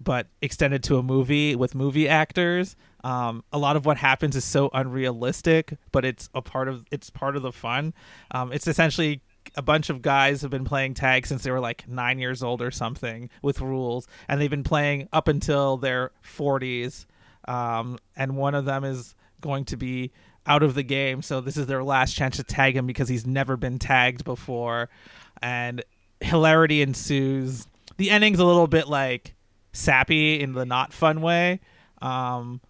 [0.00, 2.76] but extended to a movie with movie actors.
[3.02, 7.10] Um, a lot of what happens is so unrealistic, but it's a part of it's
[7.10, 7.94] part of the fun.
[8.30, 9.20] Um, it's essentially
[9.56, 12.62] a bunch of guys have been playing tag since they were like nine years old
[12.62, 17.06] or something with rules, and they've been playing up until their forties.
[17.46, 20.12] Um, and one of them is going to be
[20.46, 23.26] out of the game, so this is their last chance to tag him because he's
[23.26, 24.88] never been tagged before,
[25.42, 25.82] and
[26.20, 27.66] hilarity ensues.
[27.96, 29.34] The ending's a little bit like
[29.72, 31.60] sappy in the not fun way.
[32.02, 32.60] Um,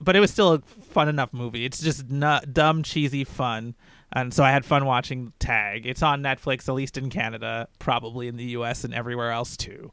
[0.00, 1.64] but it was still a fun enough movie.
[1.64, 3.74] It's just not dumb, cheesy fun,
[4.12, 5.86] and so I had fun watching Tag.
[5.86, 8.84] It's on Netflix, at least in Canada, probably in the U.S.
[8.84, 9.90] and everywhere else too.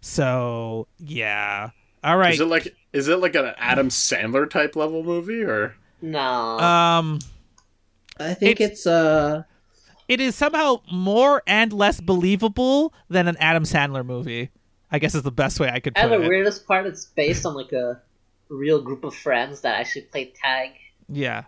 [0.00, 1.70] So yeah,
[2.02, 2.34] all right.
[2.34, 5.74] is it like is it like an Adam Sandler type level movie or?
[6.00, 6.20] No.
[6.58, 7.18] um,
[8.18, 9.42] I think It's- it's, uh
[10.08, 14.50] it is somehow more and less believable than an Adam Sandler movie.
[14.90, 16.28] I guess is the best way I could put and the it.
[16.28, 18.00] weirdest part, it's based on like a
[18.48, 20.70] real group of friends that actually played tag.
[21.08, 21.42] Yeah,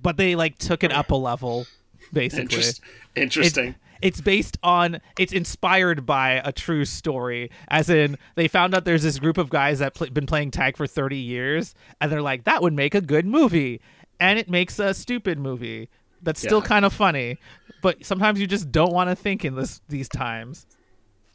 [0.00, 1.66] but they like took it up a level,
[2.12, 2.42] basically.
[2.42, 2.80] Interest,
[3.14, 3.74] interesting.
[4.02, 9.02] it's based on it's inspired by a true story as in they found out there's
[9.04, 12.44] this group of guys that pl- been playing tag for 30 years and they're like
[12.44, 13.80] that would make a good movie
[14.20, 15.88] and it makes a stupid movie
[16.24, 16.66] that's still Yeah.
[16.66, 17.38] kind of funny
[17.82, 20.66] but sometimes you just don't want to think in this these times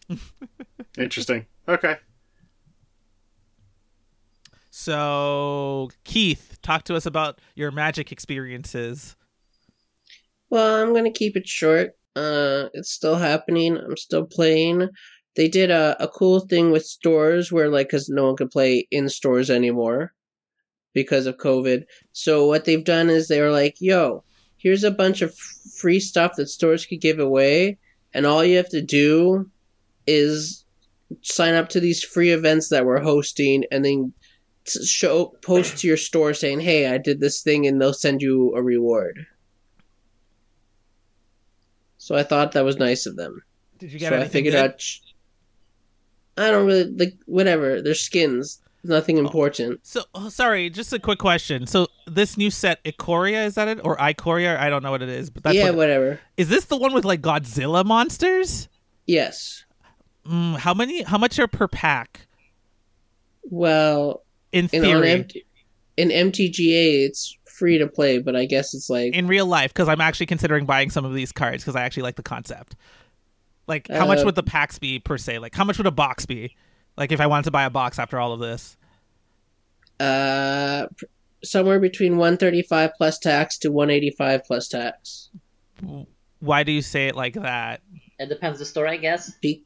[0.97, 1.45] interesting.
[1.67, 1.95] Okay.
[4.69, 9.15] so keith talk to us about your magic experiences
[10.49, 11.91] Well, I'm gonna keep it short.
[12.15, 13.77] Uh, it's still happening.
[13.77, 14.89] I'm still playing.
[15.35, 18.87] They did a, a cool thing with stores where, like, because no one could play
[18.89, 20.11] in stores anymore
[20.95, 21.83] because of COVID.
[22.13, 24.23] So what they've done is they were like, "Yo,
[24.59, 27.79] here's a bunch of free stuff that stores could give away,
[28.13, 29.49] and all you have to do
[30.05, 30.65] is
[31.23, 34.13] sign up to these free events that we're hosting, and then."
[34.83, 38.53] Show post to your store saying, "Hey, I did this thing," and they'll send you
[38.55, 39.25] a reward.
[41.97, 43.41] So I thought that was nice of them.
[43.79, 44.63] did you get so I figured good?
[44.63, 44.83] out.
[46.37, 47.81] I don't really like whatever.
[47.81, 48.61] They're skins.
[48.83, 49.85] Nothing important.
[49.85, 51.67] So, oh, sorry, just a quick question.
[51.67, 53.81] So, this new set, Ikoria, is that it?
[53.83, 54.57] Or Ikoria?
[54.57, 56.19] I don't know what it is, but that's yeah, what, whatever.
[56.37, 58.69] is this the one with like Godzilla monsters?
[59.05, 59.65] Yes.
[60.25, 61.01] Mm, how many?
[61.03, 62.27] How much are per pack?
[63.43, 65.45] Well, In in theory, MT-
[65.97, 69.89] in MTGA, it's free to play, but I guess it's like in real life, because
[69.89, 72.75] I'm actually considering buying some of these cards because I actually like the concept.
[73.67, 75.39] Like, how much Uh, would the packs be per se?
[75.39, 76.55] Like, how much would a box be?
[76.97, 78.75] Like, if I wanted to buy a box after all of this,
[79.99, 80.87] uh
[81.43, 85.29] somewhere between 135 plus tax to 185 plus tax.
[86.39, 87.81] why do you say it like that?
[88.17, 89.31] It depends the store, I guess.
[89.41, 89.63] Be-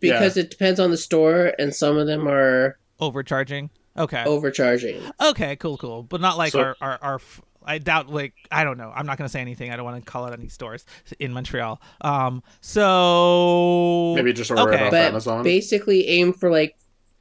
[0.00, 3.70] because it depends on the store, and some of them are Overcharging?
[3.96, 4.24] Okay.
[4.24, 5.00] overcharging.
[5.20, 6.02] Okay, cool, cool.
[6.02, 8.92] But not like So- our, our, our, f- I doubt, like, I don't know.
[8.94, 9.72] I'm not going to say anything.
[9.72, 10.84] I don't want to call out any stores
[11.18, 11.80] in Montreal.
[12.00, 14.14] Um, so.
[14.14, 14.76] Maybe just order Okay.
[14.76, 15.42] it off But Amazon.
[15.42, 16.76] basically, aim for like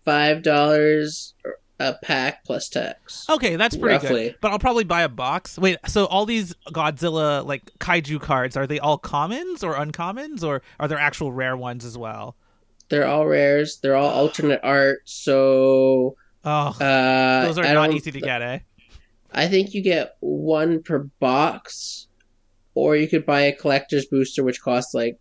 [0.06, 1.34] five dollars
[1.80, 3.26] a pack plus tax.
[3.30, 4.24] Okay, that's pretty Roughly.
[4.30, 4.36] good.
[4.39, 5.58] But I'll probably buy a box.
[5.58, 10.41] Wait, so all these Godzilla, like, kaiju cards, are they all commons or uncommons?
[10.43, 12.38] Or are there actual rare ones as well?
[12.88, 13.80] They're all rares.
[13.82, 15.00] They're all alternate art.
[15.06, 16.16] So
[16.46, 18.60] Oh, uh, those are I not don't- easy to get, eh?
[19.36, 22.07] I think you get one per box,
[22.73, 25.19] or you could buy a collector's booster, which costs like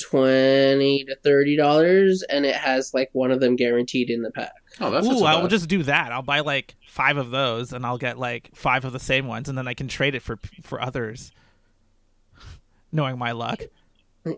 [0.00, 4.52] twenty to thirty dollars, and it has like one of them guaranteed in the pack.
[4.80, 6.12] oh, that's not Ooh, I will just do that.
[6.12, 9.48] I'll buy like five of those, and I'll get like five of the same ones,
[9.48, 11.32] and then I can trade it for for others.
[12.92, 13.62] Knowing my luck.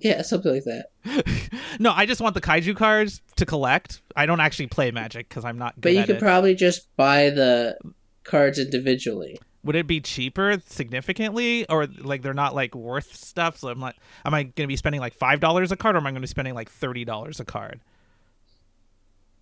[0.01, 1.51] Yeah, something like that.
[1.81, 4.03] no, I just want the kaiju cards to collect.
[4.15, 6.21] I don't actually play Magic because I'm not good But you at could it.
[6.21, 7.77] probably just buy the
[8.25, 9.39] cards individually.
[9.63, 13.59] Would it be cheaper significantly, or like they're not like worth stuff?
[13.59, 15.99] So I'm like, am I going to be spending like five dollars a card, or
[15.99, 17.81] am I going to be spending like thirty dollars a card?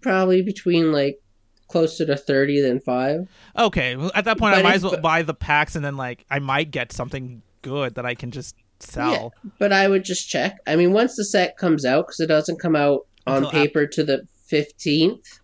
[0.00, 1.20] probably between like
[1.68, 3.28] closer to thirty than five.
[3.56, 6.24] Okay, well, at that point, I might as well buy the packs, and then like
[6.30, 9.32] I might get something good that I can just sell.
[9.58, 10.58] But I would just check.
[10.66, 13.86] I mean, once the set comes out, because it doesn't come out on Until paper
[13.86, 15.40] to the fifteenth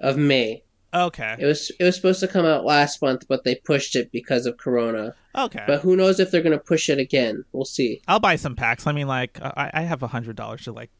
[0.00, 0.62] of May.
[0.92, 4.10] Okay, It was it was supposed to come out last month, but they pushed it
[4.10, 5.14] because of Corona.
[5.36, 5.62] okay.
[5.66, 7.44] But who knows if they're going to push it again?
[7.52, 8.02] We'll see.
[8.08, 8.86] I'll buy some packs.
[8.86, 10.90] I mean, like I, I have a hundred dollars to like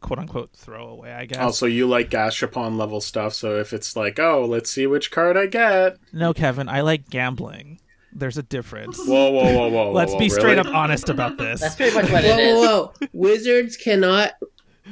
[0.00, 1.12] quote unquote throw away.
[1.12, 1.38] I guess.
[1.38, 5.36] Also, you like Gashapon level stuff, so if it's like, oh, let's see which card
[5.36, 5.96] I get.
[6.12, 7.80] no, Kevin, I like gambling.
[8.12, 8.98] There's a difference.
[8.98, 9.92] Whoa, whoa, whoa, whoa.
[9.92, 10.40] Let's whoa, be really?
[10.40, 11.60] straight up honest about this.
[11.60, 12.54] That's pretty much what Whoa, it is.
[12.56, 13.06] whoa, whoa!
[13.12, 14.32] Wizards cannot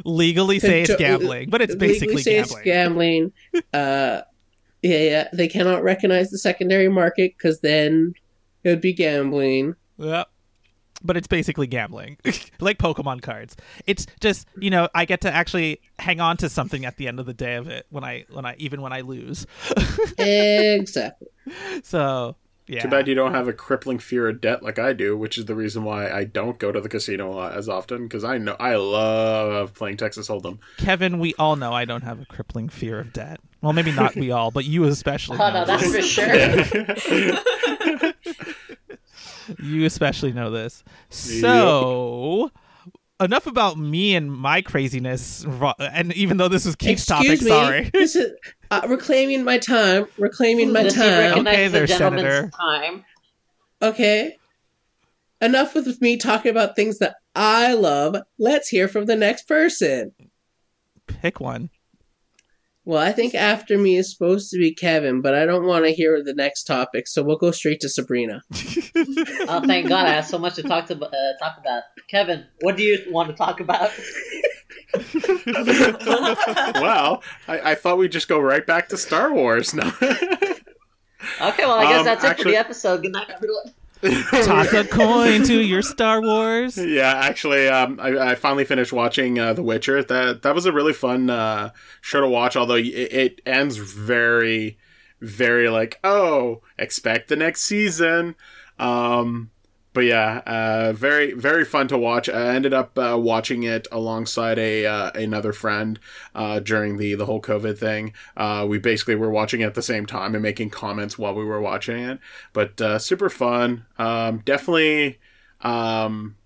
[0.05, 2.59] Legally say it's gambling, but it's basically say gambling.
[2.59, 3.33] it's gambling.
[3.73, 4.21] Uh,
[4.85, 5.29] yeah, yeah.
[5.33, 8.13] They cannot recognize the secondary market because then
[8.63, 9.77] it would be gambling.
[9.97, 10.29] Yep.
[11.03, 12.19] But it's basically gambling,
[12.61, 13.57] like Pokemon cards.
[13.87, 17.19] It's just you know I get to actually hang on to something at the end
[17.19, 19.47] of the day of it when I when I even when I lose.
[20.19, 21.29] exactly.
[21.83, 22.37] so
[22.67, 25.37] yeah, Too bad you don't have a crippling fear of debt like I do, which
[25.37, 28.25] is the reason why I don't go to the casino a lot as often because
[28.25, 30.59] I know I love playing Texas Hold'em.
[30.79, 31.19] Kevin.
[31.19, 33.41] We all know I don't have a crippling fear of debt.
[33.61, 35.39] Well, maybe not we all, but you especially.
[35.39, 36.15] Oh know no, that's this.
[36.15, 38.13] for sure.
[39.63, 40.85] You especially know this.
[41.11, 42.51] So.
[43.21, 45.47] Enough about me and my craziness,
[45.79, 47.49] and even though this was Keith's Excuse topic, me.
[47.49, 47.91] sorry.
[47.93, 48.33] This is
[48.71, 50.07] uh, reclaiming my time.
[50.19, 51.19] Reclaiming my time.
[51.19, 52.51] recognize Okay the there, gentleman's Senator.
[52.51, 53.05] Time.
[53.83, 54.37] Okay.
[55.41, 58.17] Enough with me talking about things that I love.
[58.39, 60.13] Let's hear from the next person.
[61.07, 61.71] Pick one.
[62.87, 65.93] Well, I think after me is supposed to be Kevin, but I don't want to
[65.93, 68.43] hear the next topic, so we'll go straight to Sabrina.
[69.47, 70.07] Oh, thank God!
[70.07, 71.09] I have so much to talk to uh,
[71.39, 71.83] talk about.
[72.09, 73.91] Kevin, what do you want to talk about?
[76.81, 79.93] well, I, I thought we'd just go right back to Star Wars No.
[81.41, 83.03] Okay, well, I guess Um, that's it for the episode.
[83.03, 83.75] Good night, everyone.
[84.03, 86.77] Toss a coin to your Star Wars.
[86.77, 90.03] Yeah, actually, um, I, I finally finished watching uh, The Witcher.
[90.03, 91.71] That that was a really fun uh,
[92.01, 92.57] show to watch.
[92.57, 94.79] Although it, it ends very,
[95.21, 98.35] very like, oh, expect the next season.
[98.79, 99.51] Um,
[99.95, 102.29] but yeah, uh, very very fun to watch.
[102.29, 106.01] I ended up uh, watching it alongside a uh, another friend
[106.35, 108.13] uh, during the the whole COVID thing.
[108.37, 111.45] Uh, we basically were watching it at the same time and making comments while we
[111.45, 112.19] were watching it.
[112.53, 113.87] But uh, super fun.
[113.97, 115.21] Um, definitely,
[115.61, 116.37] um,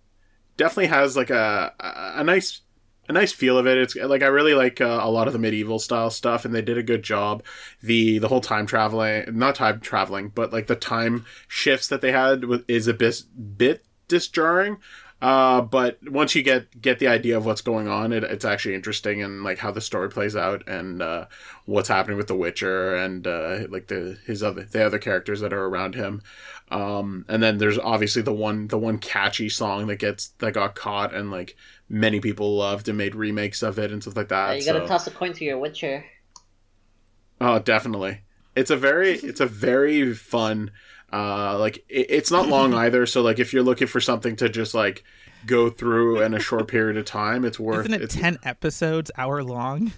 [0.59, 2.61] definitely has like a a a nice
[3.09, 3.79] a nice feel of it.
[3.79, 6.63] It's like I really like uh, a lot of the medieval style stuff, and they
[6.63, 7.43] did a good job.
[7.83, 12.13] the The whole time traveling, not time traveling, but like the time shifts that they
[12.13, 13.23] had is a bit
[13.57, 14.79] bit disjarring.
[15.21, 18.75] Uh, but once you get get the idea of what's going on, it, it's actually
[18.75, 21.27] interesting and like how the story plays out and uh,
[21.65, 25.53] what's happening with the Witcher and uh, like the his other the other characters that
[25.53, 26.23] are around him.
[26.71, 30.77] Um, and then there's obviously the one the one catchy song that gets that got
[30.77, 31.57] caught and like
[31.89, 34.51] many people loved and made remakes of it and stuff like that.
[34.51, 36.05] Uh, you gotta so- toss a coin to your Witcher.
[37.41, 38.23] Oh, definitely.
[38.57, 40.71] It's a very it's a very fun
[41.13, 44.49] uh like it, it's not long either, so like if you're looking for something to
[44.49, 45.05] just like
[45.47, 49.11] go through in a short period of time, it's worth Isn't it it's, ten episodes,
[49.17, 49.93] hour long?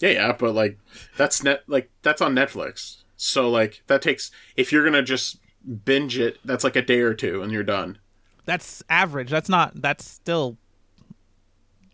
[0.00, 0.78] Yeah, yeah, but like
[1.16, 3.02] that's net like that's on Netflix.
[3.16, 5.38] So like that takes if you're going to just
[5.84, 7.98] binge it, that's like a day or two and you're done.
[8.44, 9.30] That's average.
[9.30, 9.80] That's not.
[9.80, 10.58] That's still.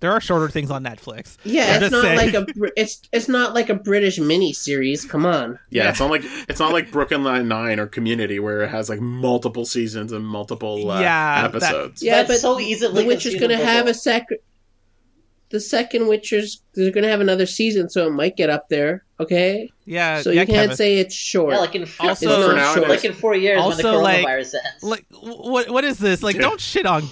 [0.00, 1.36] There are shorter things on Netflix.
[1.44, 2.16] Yeah, I'm it's not saying.
[2.16, 2.46] like a
[2.80, 5.04] it's it's not like a British mini series.
[5.04, 5.58] Come on.
[5.70, 5.90] Yeah, Yeah.
[5.90, 9.00] it's not like it's not like Brooklyn Nine Nine or Community where it has like
[9.00, 12.02] multiple seasons and multiple uh, Yeah, that- episodes.
[12.02, 13.40] Yeah, That's but so easily the Witcher's confusable.
[13.40, 14.38] gonna have a second.
[15.50, 19.04] The second Witcher's they're gonna have another season, so it might get up there.
[19.18, 20.22] Okay, Yeah.
[20.22, 20.76] so yeah, you can't Kevin.
[20.76, 21.52] say it's short.
[21.52, 22.88] Yeah, like in four, Also- for now, short.
[22.88, 24.54] like in four years when the Also, like- ends.
[24.80, 25.68] like what?
[25.68, 26.22] What is this?
[26.22, 26.42] Like, Yeah.
[26.42, 27.02] don't shit on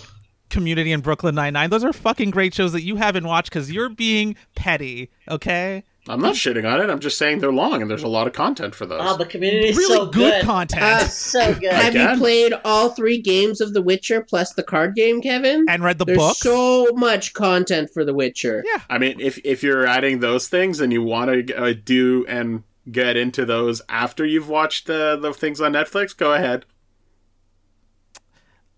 [0.50, 1.70] Community and Brooklyn Nine Nine.
[1.70, 5.10] Those are fucking great shows that you haven't watched because you're being petty.
[5.28, 5.84] Okay.
[6.10, 6.88] I'm not shitting on it.
[6.88, 9.02] I'm just saying they're long and there's a lot of content for those.
[9.04, 10.44] Oh, the community is Really so good, good.
[10.44, 10.82] content.
[10.82, 11.70] Uh, It's so good.
[11.70, 15.66] have you played all three games of The Witcher plus the card game, Kevin?
[15.68, 16.38] and read the book There's books.
[16.38, 18.64] so much content for The Witcher.
[18.66, 18.80] Yeah.
[18.88, 22.62] I mean, if if you're adding those things and you want to uh, do and
[22.90, 26.64] get into those after you've watched the the things on Netflix, go ahead.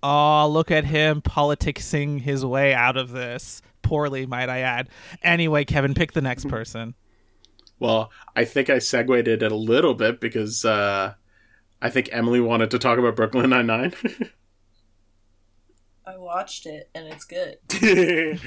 [0.03, 3.61] Oh, look at him politicsing his way out of this.
[3.83, 4.89] Poorly, might I add.
[5.23, 6.95] Anyway, Kevin, pick the next person.
[7.79, 11.15] Well, I think I segued it a little bit because uh,
[11.81, 13.95] I think Emily wanted to talk about Brooklyn Nine Nine.
[16.07, 17.59] I watched it and it's good.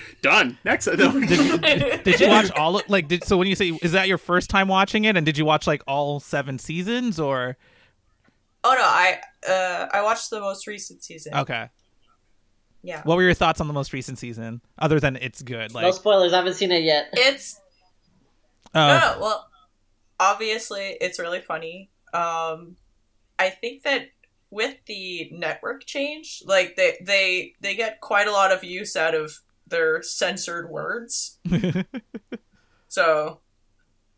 [0.22, 0.58] Done.
[0.66, 0.88] Next.
[0.88, 1.20] No.
[1.20, 3.08] Did you watch all of like?
[3.08, 5.46] Did so when you say is that your first time watching it, and did you
[5.46, 7.58] watch like all seven seasons or?
[8.64, 11.34] Oh no, I uh I watched the most recent season.
[11.36, 11.70] Okay.
[12.82, 13.02] Yeah.
[13.04, 15.74] What were your thoughts on the most recent season, other than it's good?
[15.74, 16.34] Like, no spoilers.
[16.34, 17.10] I haven't seen it yet.
[17.14, 17.60] It's
[18.76, 19.50] oh, no, no, well,
[20.20, 21.90] obviously it's really funny.
[22.14, 22.76] Um,
[23.40, 24.10] I think that
[24.50, 29.16] with the network change, like they they they get quite a lot of use out
[29.16, 31.40] of their censored words.
[32.94, 33.40] So,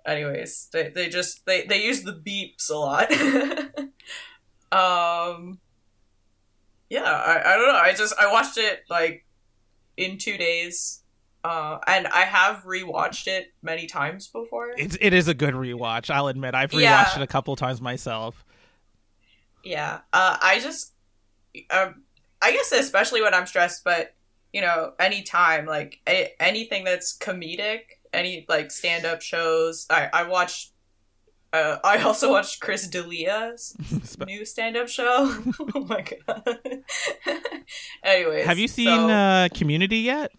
[0.06, 3.10] anyways, they they just they they use the beeps a lot.
[4.76, 5.60] um,
[6.90, 7.76] yeah, I I don't know.
[7.76, 9.26] I just I watched it like
[9.98, 11.02] in two days.
[11.44, 14.72] Uh, and I have rewatched it many times before.
[14.80, 16.10] it's it is a good rewatch.
[16.10, 17.16] I'll admit, I've rewatched Yeah.
[17.18, 18.44] it a couple times myself.
[19.64, 20.00] Yeah.
[20.12, 20.94] Uh, I just,
[21.70, 22.02] um,
[22.42, 24.16] I guess especially when I'm stressed, but
[24.54, 29.86] you know, anytime like a- anything that's comedic, any like stand up shows.
[29.90, 30.72] I I watched.
[31.54, 33.76] Uh, I also watched Chris D'Elia's
[34.26, 35.06] new stand up show.
[35.76, 36.60] oh my god.
[38.04, 40.32] Anyways, Have you seen so- uh, Community yet?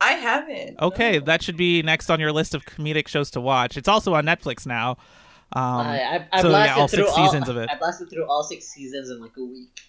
[0.00, 0.78] I haven't.
[0.80, 1.24] Okay, no.
[1.24, 3.76] that should be next on your list of comedic shows to watch.
[3.76, 4.92] It's also on Netflix now.
[5.52, 7.70] Um, I, I, I so, yeah, blasted all through six all, seasons of it.
[7.72, 9.80] I blasted through all six seasons in like a week.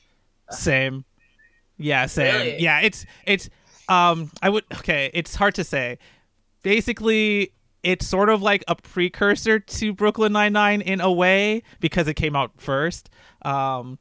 [0.50, 1.06] Same.
[1.78, 2.34] Yeah, same.
[2.34, 2.62] Really?
[2.62, 3.50] Yeah, it's it's
[3.88, 6.00] um I would okay, it's hard to say.
[6.64, 12.16] Basically, it's sort of like a precursor to Brooklyn Nine-Nine in a way because it
[12.16, 13.10] came out first.
[13.42, 14.00] Um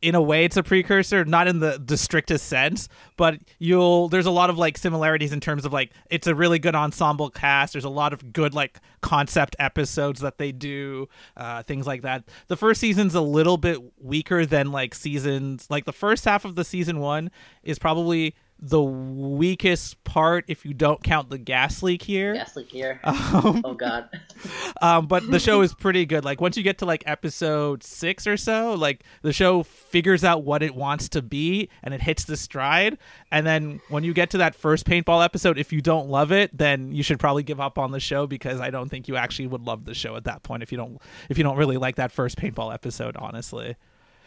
[0.00, 4.26] in a way it's a precursor not in the, the strictest sense but you'll there's
[4.26, 7.72] a lot of like similarities in terms of like it's a really good ensemble cast
[7.72, 12.24] there's a lot of good like concept episodes that they do uh, things like that
[12.46, 16.54] the first season's a little bit weaker than like seasons like the first half of
[16.54, 17.30] the season one
[17.62, 22.70] is probably the weakest part if you don't count the gas leak here Gas leak
[22.70, 23.00] here.
[23.04, 24.08] um, Oh god.
[24.82, 26.24] um, but the show is pretty good.
[26.24, 30.42] Like once you get to like episode six or so, like the show figures out
[30.42, 32.98] what it wants to be and it hits the stride.
[33.30, 36.56] And then when you get to that first paintball episode, if you don't love it,
[36.56, 39.46] then you should probably give up on the show because I don't think you actually
[39.46, 41.96] would love the show at that point if you don't if you don't really like
[41.96, 43.76] that first paintball episode, honestly.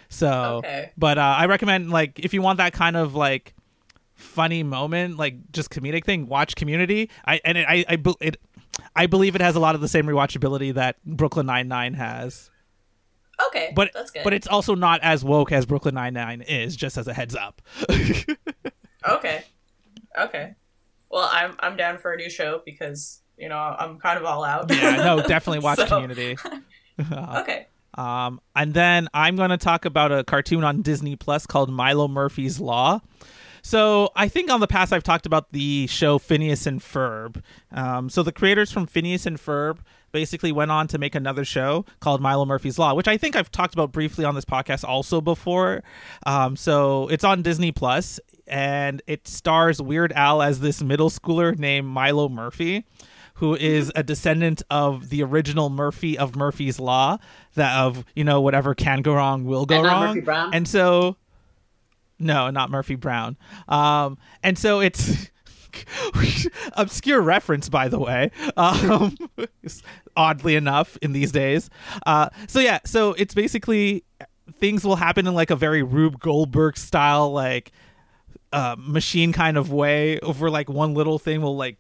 [0.07, 0.91] So, Okay.
[0.97, 3.53] but uh, I recommend like if you want that kind of like
[4.22, 7.09] funny moment, like just comedic thing, watch Community.
[7.26, 8.38] I and it, I I it,
[8.95, 12.49] I believe it has a lot of the same rewatchability that Brooklyn Nine Nine has,
[13.47, 14.24] Okay, but that's good.
[14.24, 16.76] but it's also not as woke as Brooklyn Nine Nine is.
[16.76, 17.61] Just as a heads up.
[19.07, 19.43] Okay.
[20.17, 20.53] Okay.
[21.09, 24.43] Well, I'm I'm down for a new show because you know I'm kind of all
[24.43, 24.72] out.
[24.72, 26.38] yeah, no, definitely watch So- Community.
[27.11, 27.65] Okay.
[27.95, 32.07] Um, and then I'm going to talk about a cartoon on Disney Plus called Milo
[32.07, 33.01] Murphy's Law.
[33.62, 37.41] So I think on the past I've talked about the show Phineas and Ferb.
[37.72, 39.80] Um, so the creators from Phineas and Ferb
[40.12, 43.51] basically went on to make another show called Milo Murphy's Law, which I think I've
[43.51, 45.84] talked about briefly on this podcast also before.
[46.26, 51.57] Um, so it's on Disney Plus, and it stars Weird Al as this middle schooler
[51.57, 52.86] named Milo Murphy
[53.36, 57.18] who is a descendant of the original Murphy of Murphy's Law,
[57.55, 60.53] that of you know whatever can go wrong will go And wrong.
[60.53, 61.18] And so,
[62.22, 63.38] no, not Murphy Brown.
[63.67, 65.30] Um, and so it's
[66.74, 68.32] obscure reference, by the way.
[68.57, 69.15] Um,
[70.15, 71.69] oddly enough, in these days.
[72.05, 74.03] Uh, so yeah, so it's basically
[74.53, 77.72] things will happen in like a very Rube Goldberg style, like
[78.53, 80.19] uh, machine kind of way.
[80.19, 81.78] Over like one little thing will like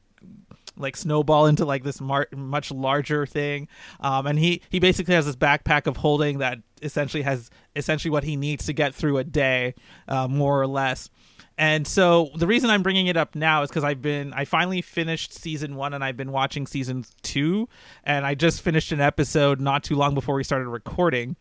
[0.77, 3.67] like snowball into like this mar- much larger thing
[3.99, 8.23] um, and he he basically has this backpack of holding that essentially has essentially what
[8.23, 9.73] he needs to get through a day
[10.07, 11.09] uh, more or less.
[11.57, 14.81] And so the reason i'm bringing it up now is because i've been i finally
[14.81, 17.67] finished season one and i've been watching season two
[18.03, 21.35] and i just finished an episode not too long before we started recording.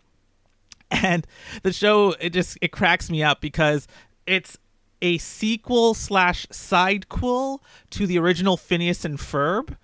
[0.91, 1.27] And
[1.63, 3.87] the show it just it cracks me up because
[4.27, 4.59] it's
[5.03, 7.61] a sequel slash sidequel
[7.91, 9.77] to the original Phineas and Ferb,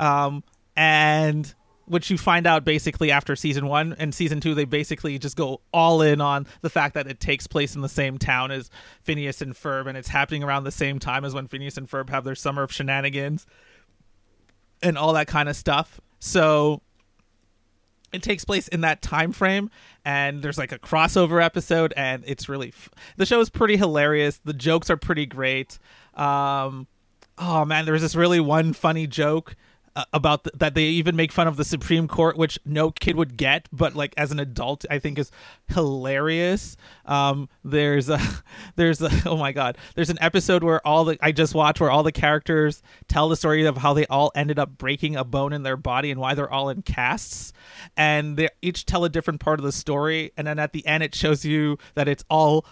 [0.00, 0.42] um,
[0.74, 1.54] and
[1.86, 4.54] which you find out basically after season one and season two.
[4.54, 7.88] They basically just go all in on the fact that it takes place in the
[7.88, 8.70] same town as
[9.02, 12.10] Phineas and Ferb, and it's happening around the same time as when Phineas and Ferb
[12.10, 13.46] have their summer of shenanigans
[14.82, 16.00] and all that kind of stuff.
[16.18, 16.82] So
[18.12, 19.70] it takes place in that time frame
[20.04, 24.40] and there's like a crossover episode and it's really f- the show is pretty hilarious
[24.44, 25.78] the jokes are pretty great
[26.14, 26.86] um
[27.36, 29.54] oh man there's this really one funny joke
[30.12, 33.36] about th- that they even make fun of the Supreme Court, which no kid would
[33.36, 35.30] get, but like as an adult, I think is
[35.68, 36.76] hilarious.
[37.06, 38.20] Um, there's a
[38.76, 41.90] there's a oh my god, there's an episode where all the I just watched where
[41.90, 45.52] all the characters tell the story of how they all ended up breaking a bone
[45.52, 47.52] in their body and why they're all in casts,
[47.96, 51.02] and they each tell a different part of the story, and then at the end
[51.02, 52.66] it shows you that it's all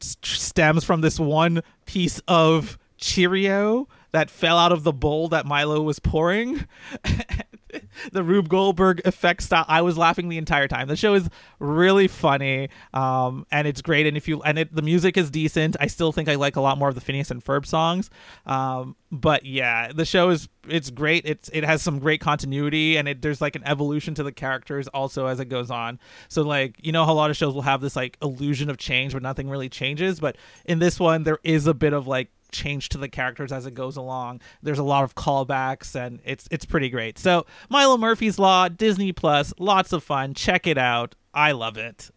[0.00, 5.46] st- stems from this one piece of Cheerio that fell out of the bowl that
[5.46, 6.66] Milo was pouring.
[8.12, 9.64] the Rube Goldberg effect style.
[9.68, 10.88] I was laughing the entire time.
[10.88, 14.06] The show is really funny, um, and it's great.
[14.06, 15.76] And if you and it, the music is decent.
[15.80, 18.10] I still think I like a lot more of the Phineas and Ferb songs.
[18.46, 21.24] Um, but yeah, the show is it's great.
[21.26, 24.88] It's it has some great continuity, and it there's like an evolution to the characters
[24.88, 25.98] also as it goes on.
[26.28, 28.78] So like you know how a lot of shows will have this like illusion of
[28.78, 30.20] change, but nothing really changes.
[30.20, 33.66] But in this one, there is a bit of like change to the characters as
[33.66, 34.40] it goes along.
[34.62, 37.18] There's a lot of callbacks and it's it's pretty great.
[37.18, 40.34] So Milo Murphy's Law, Disney Plus, lots of fun.
[40.34, 41.14] Check it out.
[41.34, 42.10] I love it.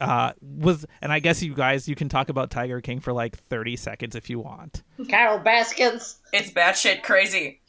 [0.00, 3.36] Uh was and I guess you guys you can talk about Tiger King for like
[3.36, 4.82] 30 seconds if you want.
[5.08, 6.16] Carol Baskins.
[6.32, 7.60] It's batshit crazy.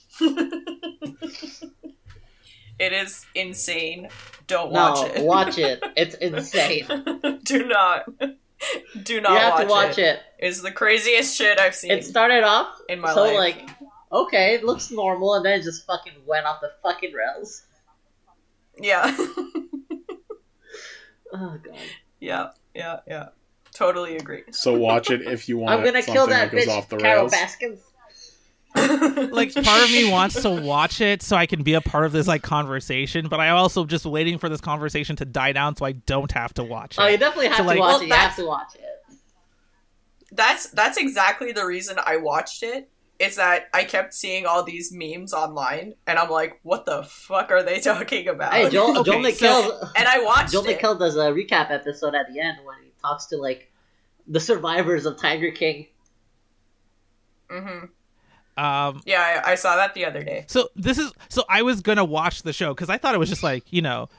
[2.80, 4.10] it is insane.
[4.48, 5.24] Don't No, watch it.
[5.24, 5.84] watch it.
[5.96, 6.86] It's insane.
[7.44, 8.06] Do not.
[9.04, 10.20] Do not you have watch, to watch it.
[10.40, 11.92] It's the craziest shit I've seen.
[11.92, 13.16] It started off In my life.
[13.16, 13.36] so life.
[13.58, 13.70] like,
[14.12, 17.64] okay, it looks normal, and then it just fucking went off the fucking rails.
[18.80, 19.16] yeah.
[21.34, 21.76] Oh god.
[22.20, 22.50] yeah.
[22.74, 23.00] Yeah.
[23.08, 23.30] Yeah.
[23.74, 24.44] Totally agree.
[24.52, 25.78] So watch it if you want.
[25.78, 27.34] I'm gonna kill that goes bitch, off the Carol rails.
[27.34, 27.80] Baskins.
[28.76, 32.12] Like part of me wants to watch it so I can be a part of
[32.12, 35.86] this like conversation, but I'm also just waiting for this conversation to die down so
[35.86, 37.02] I don't have to watch it.
[37.02, 38.08] Oh, you definitely have So, to like- watch Well, it.
[38.08, 38.82] You have to watch it.
[40.32, 42.90] that's that's exactly the reason I watched it.
[43.18, 47.50] Is that I kept seeing all these memes online, and I'm like, "What the fuck
[47.50, 49.92] are they talking about?" Hey, Joel, Okay, Joel so- McHale.
[49.96, 50.80] and I watched Joel it.
[50.82, 53.72] McHale does a recap episode at the end when he talks to like
[54.28, 55.88] the survivors of Tiger King.
[57.50, 57.86] hmm
[58.58, 60.46] Um, Yeah, I, I saw that the other day.
[60.48, 63.30] So this is so I was gonna watch the show because I thought it was
[63.30, 64.10] just like you know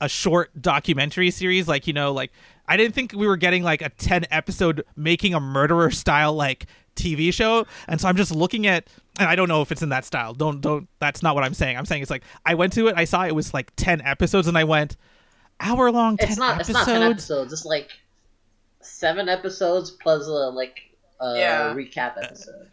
[0.00, 2.32] a short documentary series, like you know, like
[2.68, 6.66] I didn't think we were getting like a ten episode making a murderer style like
[6.96, 8.86] TV show, and so I'm just looking at,
[9.18, 10.34] and I don't know if it's in that style.
[10.34, 10.88] Don't don't.
[11.00, 11.76] That's not what I'm saying.
[11.76, 14.46] I'm saying it's like I went to it, I saw it was like ten episodes,
[14.48, 14.96] and I went
[15.60, 16.54] hour long ten It's not.
[16.56, 16.68] episodes.
[16.78, 17.52] It's not ten episodes.
[17.52, 17.90] It's like
[18.80, 20.80] seven episodes plus a like
[21.20, 21.74] a Yeah.
[21.74, 22.68] recap episode.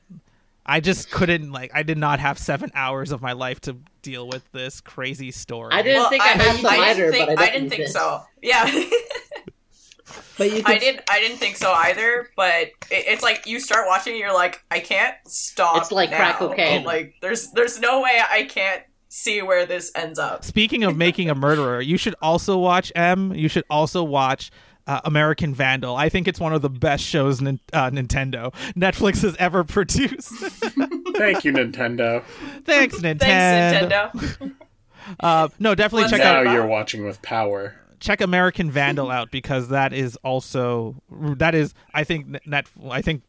[0.68, 4.28] I just couldn't like I did not have seven hours of my life to deal
[4.28, 5.72] with this crazy story.
[5.74, 7.88] I didn't Well, think I, had some didn't either, think, but I, I didn't think
[7.88, 8.22] so.
[8.42, 8.66] Yeah,
[10.38, 11.02] But you I didn't.
[11.10, 12.30] I didn't think so either.
[12.36, 15.78] But it, it's like you start watching, and you're like, I can't stop.
[15.78, 16.48] It's like crack now.
[16.48, 16.84] cocaine.
[16.84, 20.44] Like there's there's no way I can't see where this ends up.
[20.44, 23.34] Speaking of making a murderer, you should also watch M.
[23.34, 24.52] You should also watch
[24.88, 25.96] uh, American Vandal.
[25.96, 30.30] I think it's one of the best shows nin- uh, Nintendo Netflix has ever produced.
[31.18, 32.24] Thank you, Nintendo.
[32.66, 33.20] Thanks, Nintendo.
[33.20, 34.54] Thanks, Nintendo.
[35.22, 36.54] Uh, no, definitely What's check that now out about?
[36.54, 37.76] you're watching with power.
[38.02, 43.24] check American Vandal out because that is also that is I think net I think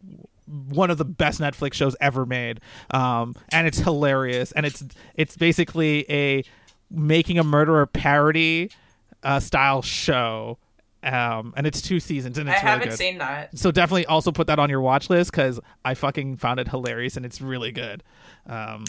[0.46, 2.58] one of the best Netflix shows ever made.
[2.90, 4.82] Um, and it's hilarious and it's
[5.14, 6.42] it's basically a
[6.90, 8.72] making a murderer parody
[9.22, 10.58] uh, style show.
[11.02, 12.98] Um, and it's two seasons and I it's really haven't good.
[12.98, 13.56] seen that.
[13.56, 17.16] so definitely also put that on your watch list because I fucking found it hilarious
[17.16, 18.02] and it's really good.
[18.46, 18.84] Um,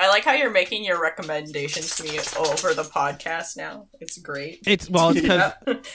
[0.00, 3.86] I like how you're making your recommendations to me over the podcast now.
[4.00, 4.60] It's great.
[4.66, 5.20] it's well, it's
[5.62, 5.86] because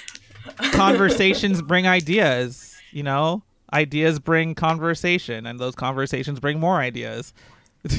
[0.71, 2.75] conversations bring ideas.
[2.91, 7.33] You know, ideas bring conversation, and those conversations bring more ideas.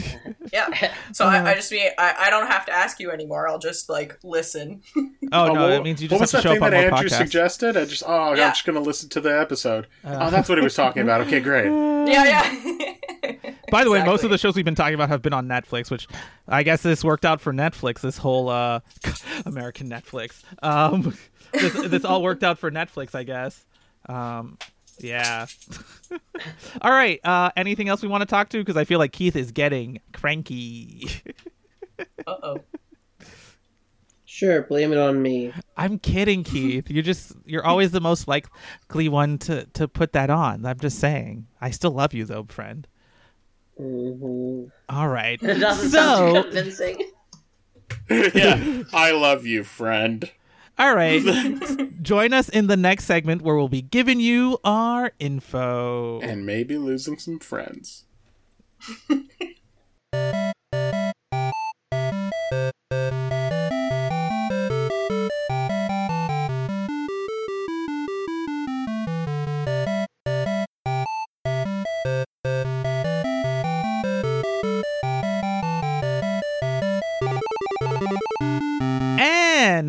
[0.52, 0.92] Yeah.
[1.12, 3.48] So I, I just mean I, I don't have to ask you anymore.
[3.48, 4.82] I'll just like listen.
[5.32, 6.64] Oh, no, what- that means you what just have was to that show thing up
[6.66, 7.16] on that Andrew podcasts.
[7.16, 7.76] suggested?
[7.76, 8.46] I just oh, Yeah.
[8.46, 9.86] I'm just gonna listen to the episode.
[10.04, 10.18] Uh.
[10.20, 11.22] oh, that's what he was talking about.
[11.22, 11.66] Okay, great.
[12.12, 13.54] yeah, yeah.
[13.70, 15.90] By the way, most of the shows we've been talking about have been on Netflix,
[15.90, 16.06] which
[16.46, 18.00] I guess this worked out for Netflix.
[18.00, 18.80] This whole uh,
[19.46, 20.42] American Netflix.
[20.62, 21.16] Um,
[21.52, 23.64] this, this all worked out for Netflix, I guess.
[24.08, 24.58] Um,
[24.98, 25.46] yeah.
[26.82, 27.20] all right.
[27.24, 28.58] Uh, anything else we want to talk to?
[28.58, 31.08] Because I feel like Keith is getting cranky.
[32.26, 32.60] Uh oh.
[34.24, 35.52] sure, blame it on me.
[35.76, 36.90] I'm kidding, Keith.
[36.90, 40.66] You're just you're always the most likely one to to put that on.
[40.66, 41.46] I'm just saying.
[41.60, 42.88] I still love you though, friend.
[43.76, 45.38] hmm All right.
[45.42, 47.10] It doesn't sound So, too convincing.
[48.10, 50.28] yeah, I love you, friend.
[50.78, 51.22] All right.
[52.02, 56.20] Join us in the next segment where we'll be giving you our info.
[56.20, 58.04] And maybe losing some friends.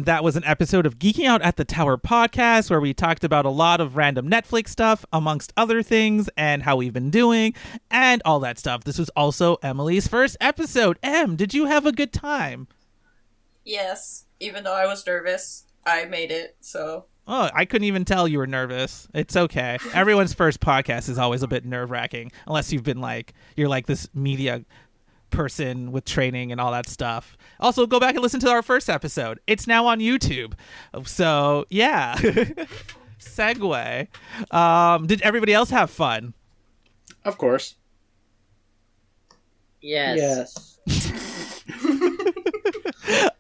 [0.06, 3.24] And that was an episode of Geeking Out at the Tower podcast where we talked
[3.24, 7.56] about a lot of random Netflix stuff, amongst other things, and how we've been doing,
[7.90, 8.84] and all that stuff.
[8.84, 11.00] This was also Emily's first episode.
[11.02, 12.68] Em, did you have a good time?
[13.64, 16.56] Yes, even though I was nervous, I made it.
[16.60, 19.08] So Oh, I couldn't even tell you were nervous.
[19.16, 19.80] It's okay.
[19.96, 23.88] Everyone's first podcast is always a bit nerve wracking, unless you've been like, you're like
[23.88, 24.64] this media
[25.36, 27.38] person with training and all that stuff.
[27.60, 29.40] Also, go back and listen to our first episode.
[29.48, 30.54] It's now on YouTube.
[31.06, 32.16] So, yeah.
[33.20, 34.08] Segue.
[34.54, 36.34] Um, did everybody else have fun?
[37.24, 37.76] Of course.
[39.82, 40.78] Yes.
[40.88, 41.22] Yes.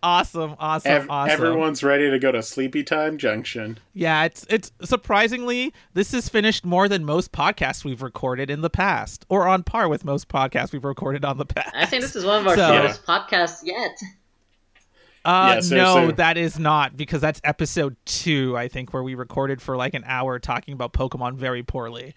[0.06, 1.32] Awesome, awesome, Ev- awesome.
[1.32, 3.80] Everyone's ready to go to Sleepy Time Junction.
[3.95, 8.70] Yeah, it's it's surprisingly this is finished more than most podcasts we've recorded in the
[8.70, 11.72] past, or on par with most podcasts we've recorded on the past.
[11.74, 13.97] I think this is one of our So- shortest podcasts yet.
[15.26, 19.60] Uh, Yeah, no, that is not because that's episode two, I think, where we recorded
[19.60, 22.14] for like an hour talking about Pokemon very poorly.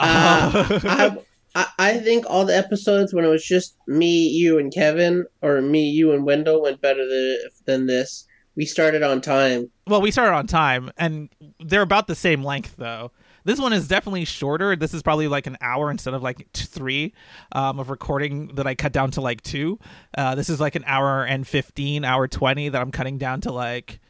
[0.00, 0.50] Uh,
[0.82, 1.18] I,
[1.58, 5.60] I I think all the episodes when it was just me, you, and Kevin, or
[5.60, 8.26] me, you, and Wendell went better than, than this.
[8.56, 9.70] We started on time.
[9.86, 11.28] well, we started on time, and
[11.60, 13.12] they're about the same length though.
[13.44, 14.76] This one is definitely shorter.
[14.76, 17.14] This is probably like an hour instead of like three
[17.52, 19.78] um, of recording that I cut down to like two.
[20.16, 23.52] Uh, this is like an hour and fifteen, hour twenty that I'm cutting down to
[23.52, 24.00] like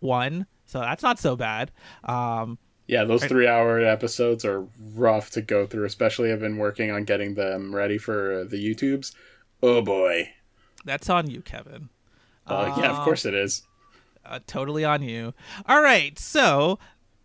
[0.00, 0.46] one.
[0.66, 1.72] So that's not so bad.
[2.04, 2.58] Um,
[2.90, 7.04] Yeah, those three hour episodes are rough to go through, especially I've been working on
[7.04, 9.14] getting them ready for the YouTubes.
[9.62, 10.30] Oh boy.
[10.84, 11.88] that's on you, Kevin.
[12.48, 13.62] Uh, yeah, of course it is.
[14.26, 15.34] uh, totally on you.
[15.68, 16.80] All right, so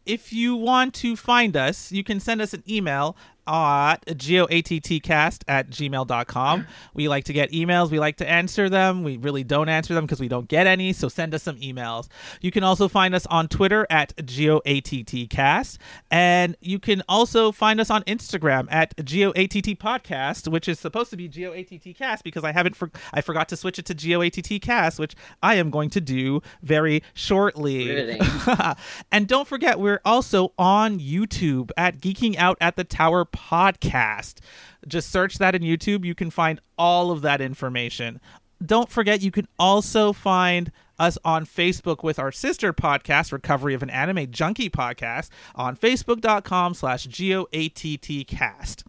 [0.05, 5.69] if you want to find us, you can send us an email at goattcast at
[5.69, 6.67] gmail.com.
[6.93, 7.91] We like to get emails.
[7.91, 9.03] We like to answer them.
[9.03, 12.07] We really don't answer them because we don't get any, so send us some emails.
[12.41, 15.77] You can also find us on Twitter at goattcast.
[16.11, 21.29] and you can also find us on Instagram at goattpodcast, which is supposed to be
[21.29, 25.69] goattcast because I haven't for- I forgot to switch it to goattcast, which I am
[25.69, 27.87] going to do very shortly.
[27.87, 28.21] Riveting.
[29.11, 34.35] and don't forget, we're also on YouTube at Geeking Out at the Tower podcast.
[34.87, 36.05] Just search that in YouTube.
[36.05, 38.19] You can find all of that information.
[38.65, 43.83] Don't forget, you can also find us on Facebook with our sister podcast, Recovery of
[43.83, 48.83] an Anime Junkie podcast, on facebook.com slash GOATTcast.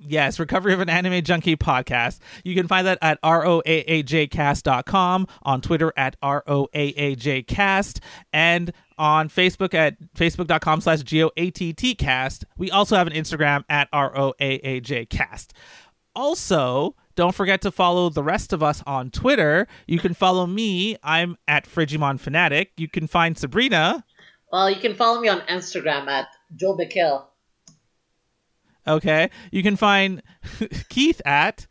[0.00, 2.20] Yes, Recovery of an Anime Junkie podcast.
[2.44, 7.98] You can find that at roaajcast.com, on Twitter at roaajcast,
[8.32, 12.44] and on Facebook at facebook.com slash goattcast.
[12.56, 15.48] We also have an Instagram at roaajcast.
[16.14, 19.66] Also, don't forget to follow the rest of us on Twitter.
[19.88, 20.96] You can follow me.
[21.02, 22.70] I'm at Frigimon Fanatic.
[22.76, 24.04] You can find Sabrina.
[24.52, 27.24] Well, you can follow me on Instagram at Joe McKill.
[28.88, 29.30] Okay.
[29.52, 30.22] You can find
[30.88, 31.66] Keith at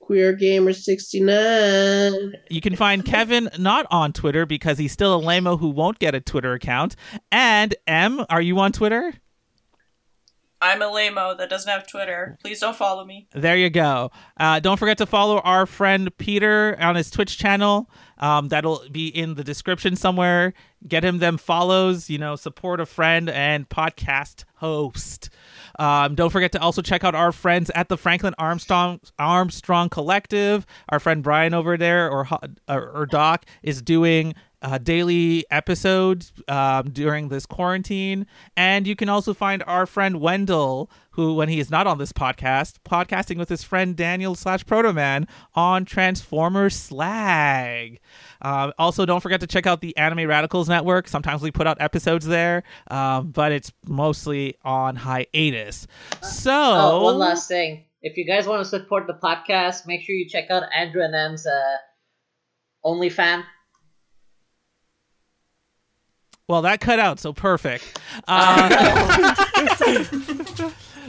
[0.00, 2.34] Queer Gamer sixty nine.
[2.50, 6.14] You can find Kevin not on Twitter because he's still a lameo who won't get
[6.14, 6.96] a Twitter account.
[7.30, 9.14] And M, are you on Twitter?
[10.62, 12.36] I'm a lameo that doesn't have Twitter.
[12.42, 13.28] Please don't follow me.
[13.32, 14.10] There you go.
[14.38, 17.90] Uh, don't forget to follow our friend Peter on his Twitch channel.
[18.18, 20.52] Um, that'll be in the description somewhere.
[20.86, 22.10] Get him them follows.
[22.10, 25.30] You know, support a friend and podcast host.
[25.78, 30.66] Um, don't forget to also check out our friends at the Franklin Armstrong Armstrong Collective.
[30.90, 32.28] Our friend Brian over there, or
[32.68, 38.26] or, or Doc, is doing uh, daily episodes um, during this quarantine.
[38.56, 42.12] And you can also find our friend Wendell, who, when he is not on this
[42.12, 47.98] podcast, podcasting with his friend Daniel slash Protoman on Transformers Slag.
[48.42, 51.08] Um, also, don't forget to check out the Anime Radicals Network.
[51.08, 55.86] Sometimes we put out episodes there, um, but it's mostly on hiatus.
[56.22, 57.84] So, Oh, one last thing.
[58.02, 61.14] If you guys want to support the podcast, make sure you check out Andrew and
[61.14, 61.76] M's uh,
[62.84, 63.44] OnlyFan.
[66.50, 68.00] Well, that cut out, so perfect.
[68.26, 69.34] Uh,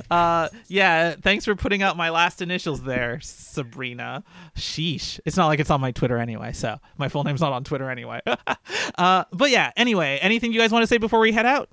[0.12, 4.24] uh, yeah, thanks for putting out my last initials there, Sabrina.
[4.56, 5.20] Sheesh.
[5.26, 7.90] It's not like it's on my Twitter anyway, so my full name's not on Twitter
[7.90, 8.22] anyway.
[8.98, 11.70] uh, but yeah, anyway, anything you guys want to say before we head out?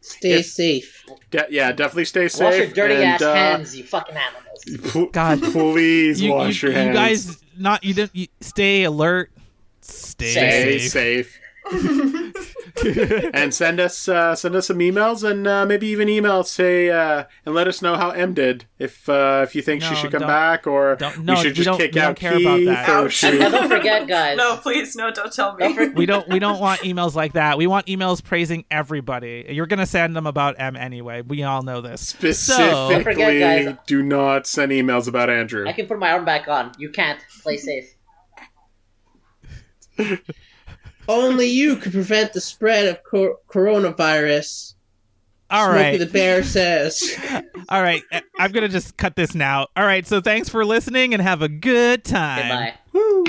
[0.00, 1.04] Stay If- safe.
[1.30, 2.44] De- yeah, definitely stay safe.
[2.44, 4.90] Wash your dirty and, ass uh, hands, you fucking animals.
[4.92, 5.42] pl- God.
[5.42, 6.88] please You, wash you, your hands.
[6.88, 9.32] you guys, not you don't you, stay alert.
[9.80, 10.90] Stay, stay safe.
[10.92, 11.38] safe.
[13.34, 17.24] and send us uh, send us some emails and uh, maybe even email say uh,
[17.46, 20.22] and let us know how M did if uh, if you think she should come
[20.22, 22.88] back or no, we should just don't- kick out care about Keith that.
[22.88, 23.12] or Ouch.
[23.12, 24.36] should- don't forget, guys.
[24.36, 25.90] No, please, no, don't tell me.
[25.94, 27.56] We don't we don't want emails like that.
[27.58, 29.46] We want emails praising everybody.
[29.50, 31.22] You're gonna send them about M anyway.
[31.22, 32.00] We all know this.
[32.08, 33.76] specifically Don't forget, guys.
[33.86, 35.68] do not send emails about Andrew.
[35.68, 36.72] I can put my arm back on.
[36.78, 37.20] You can't.
[37.42, 37.94] Play safe.
[41.08, 44.74] Only you could prevent the spread of cor- coronavirus.
[45.50, 45.98] All Smokey right.
[45.98, 47.14] the Bear says.
[47.68, 48.02] All right.
[48.10, 49.66] I- I'm gonna just cut this now.
[49.76, 50.06] All right.
[50.06, 52.48] So thanks for listening and have a good time.
[52.48, 52.74] Goodbye.
[52.92, 53.24] Woo.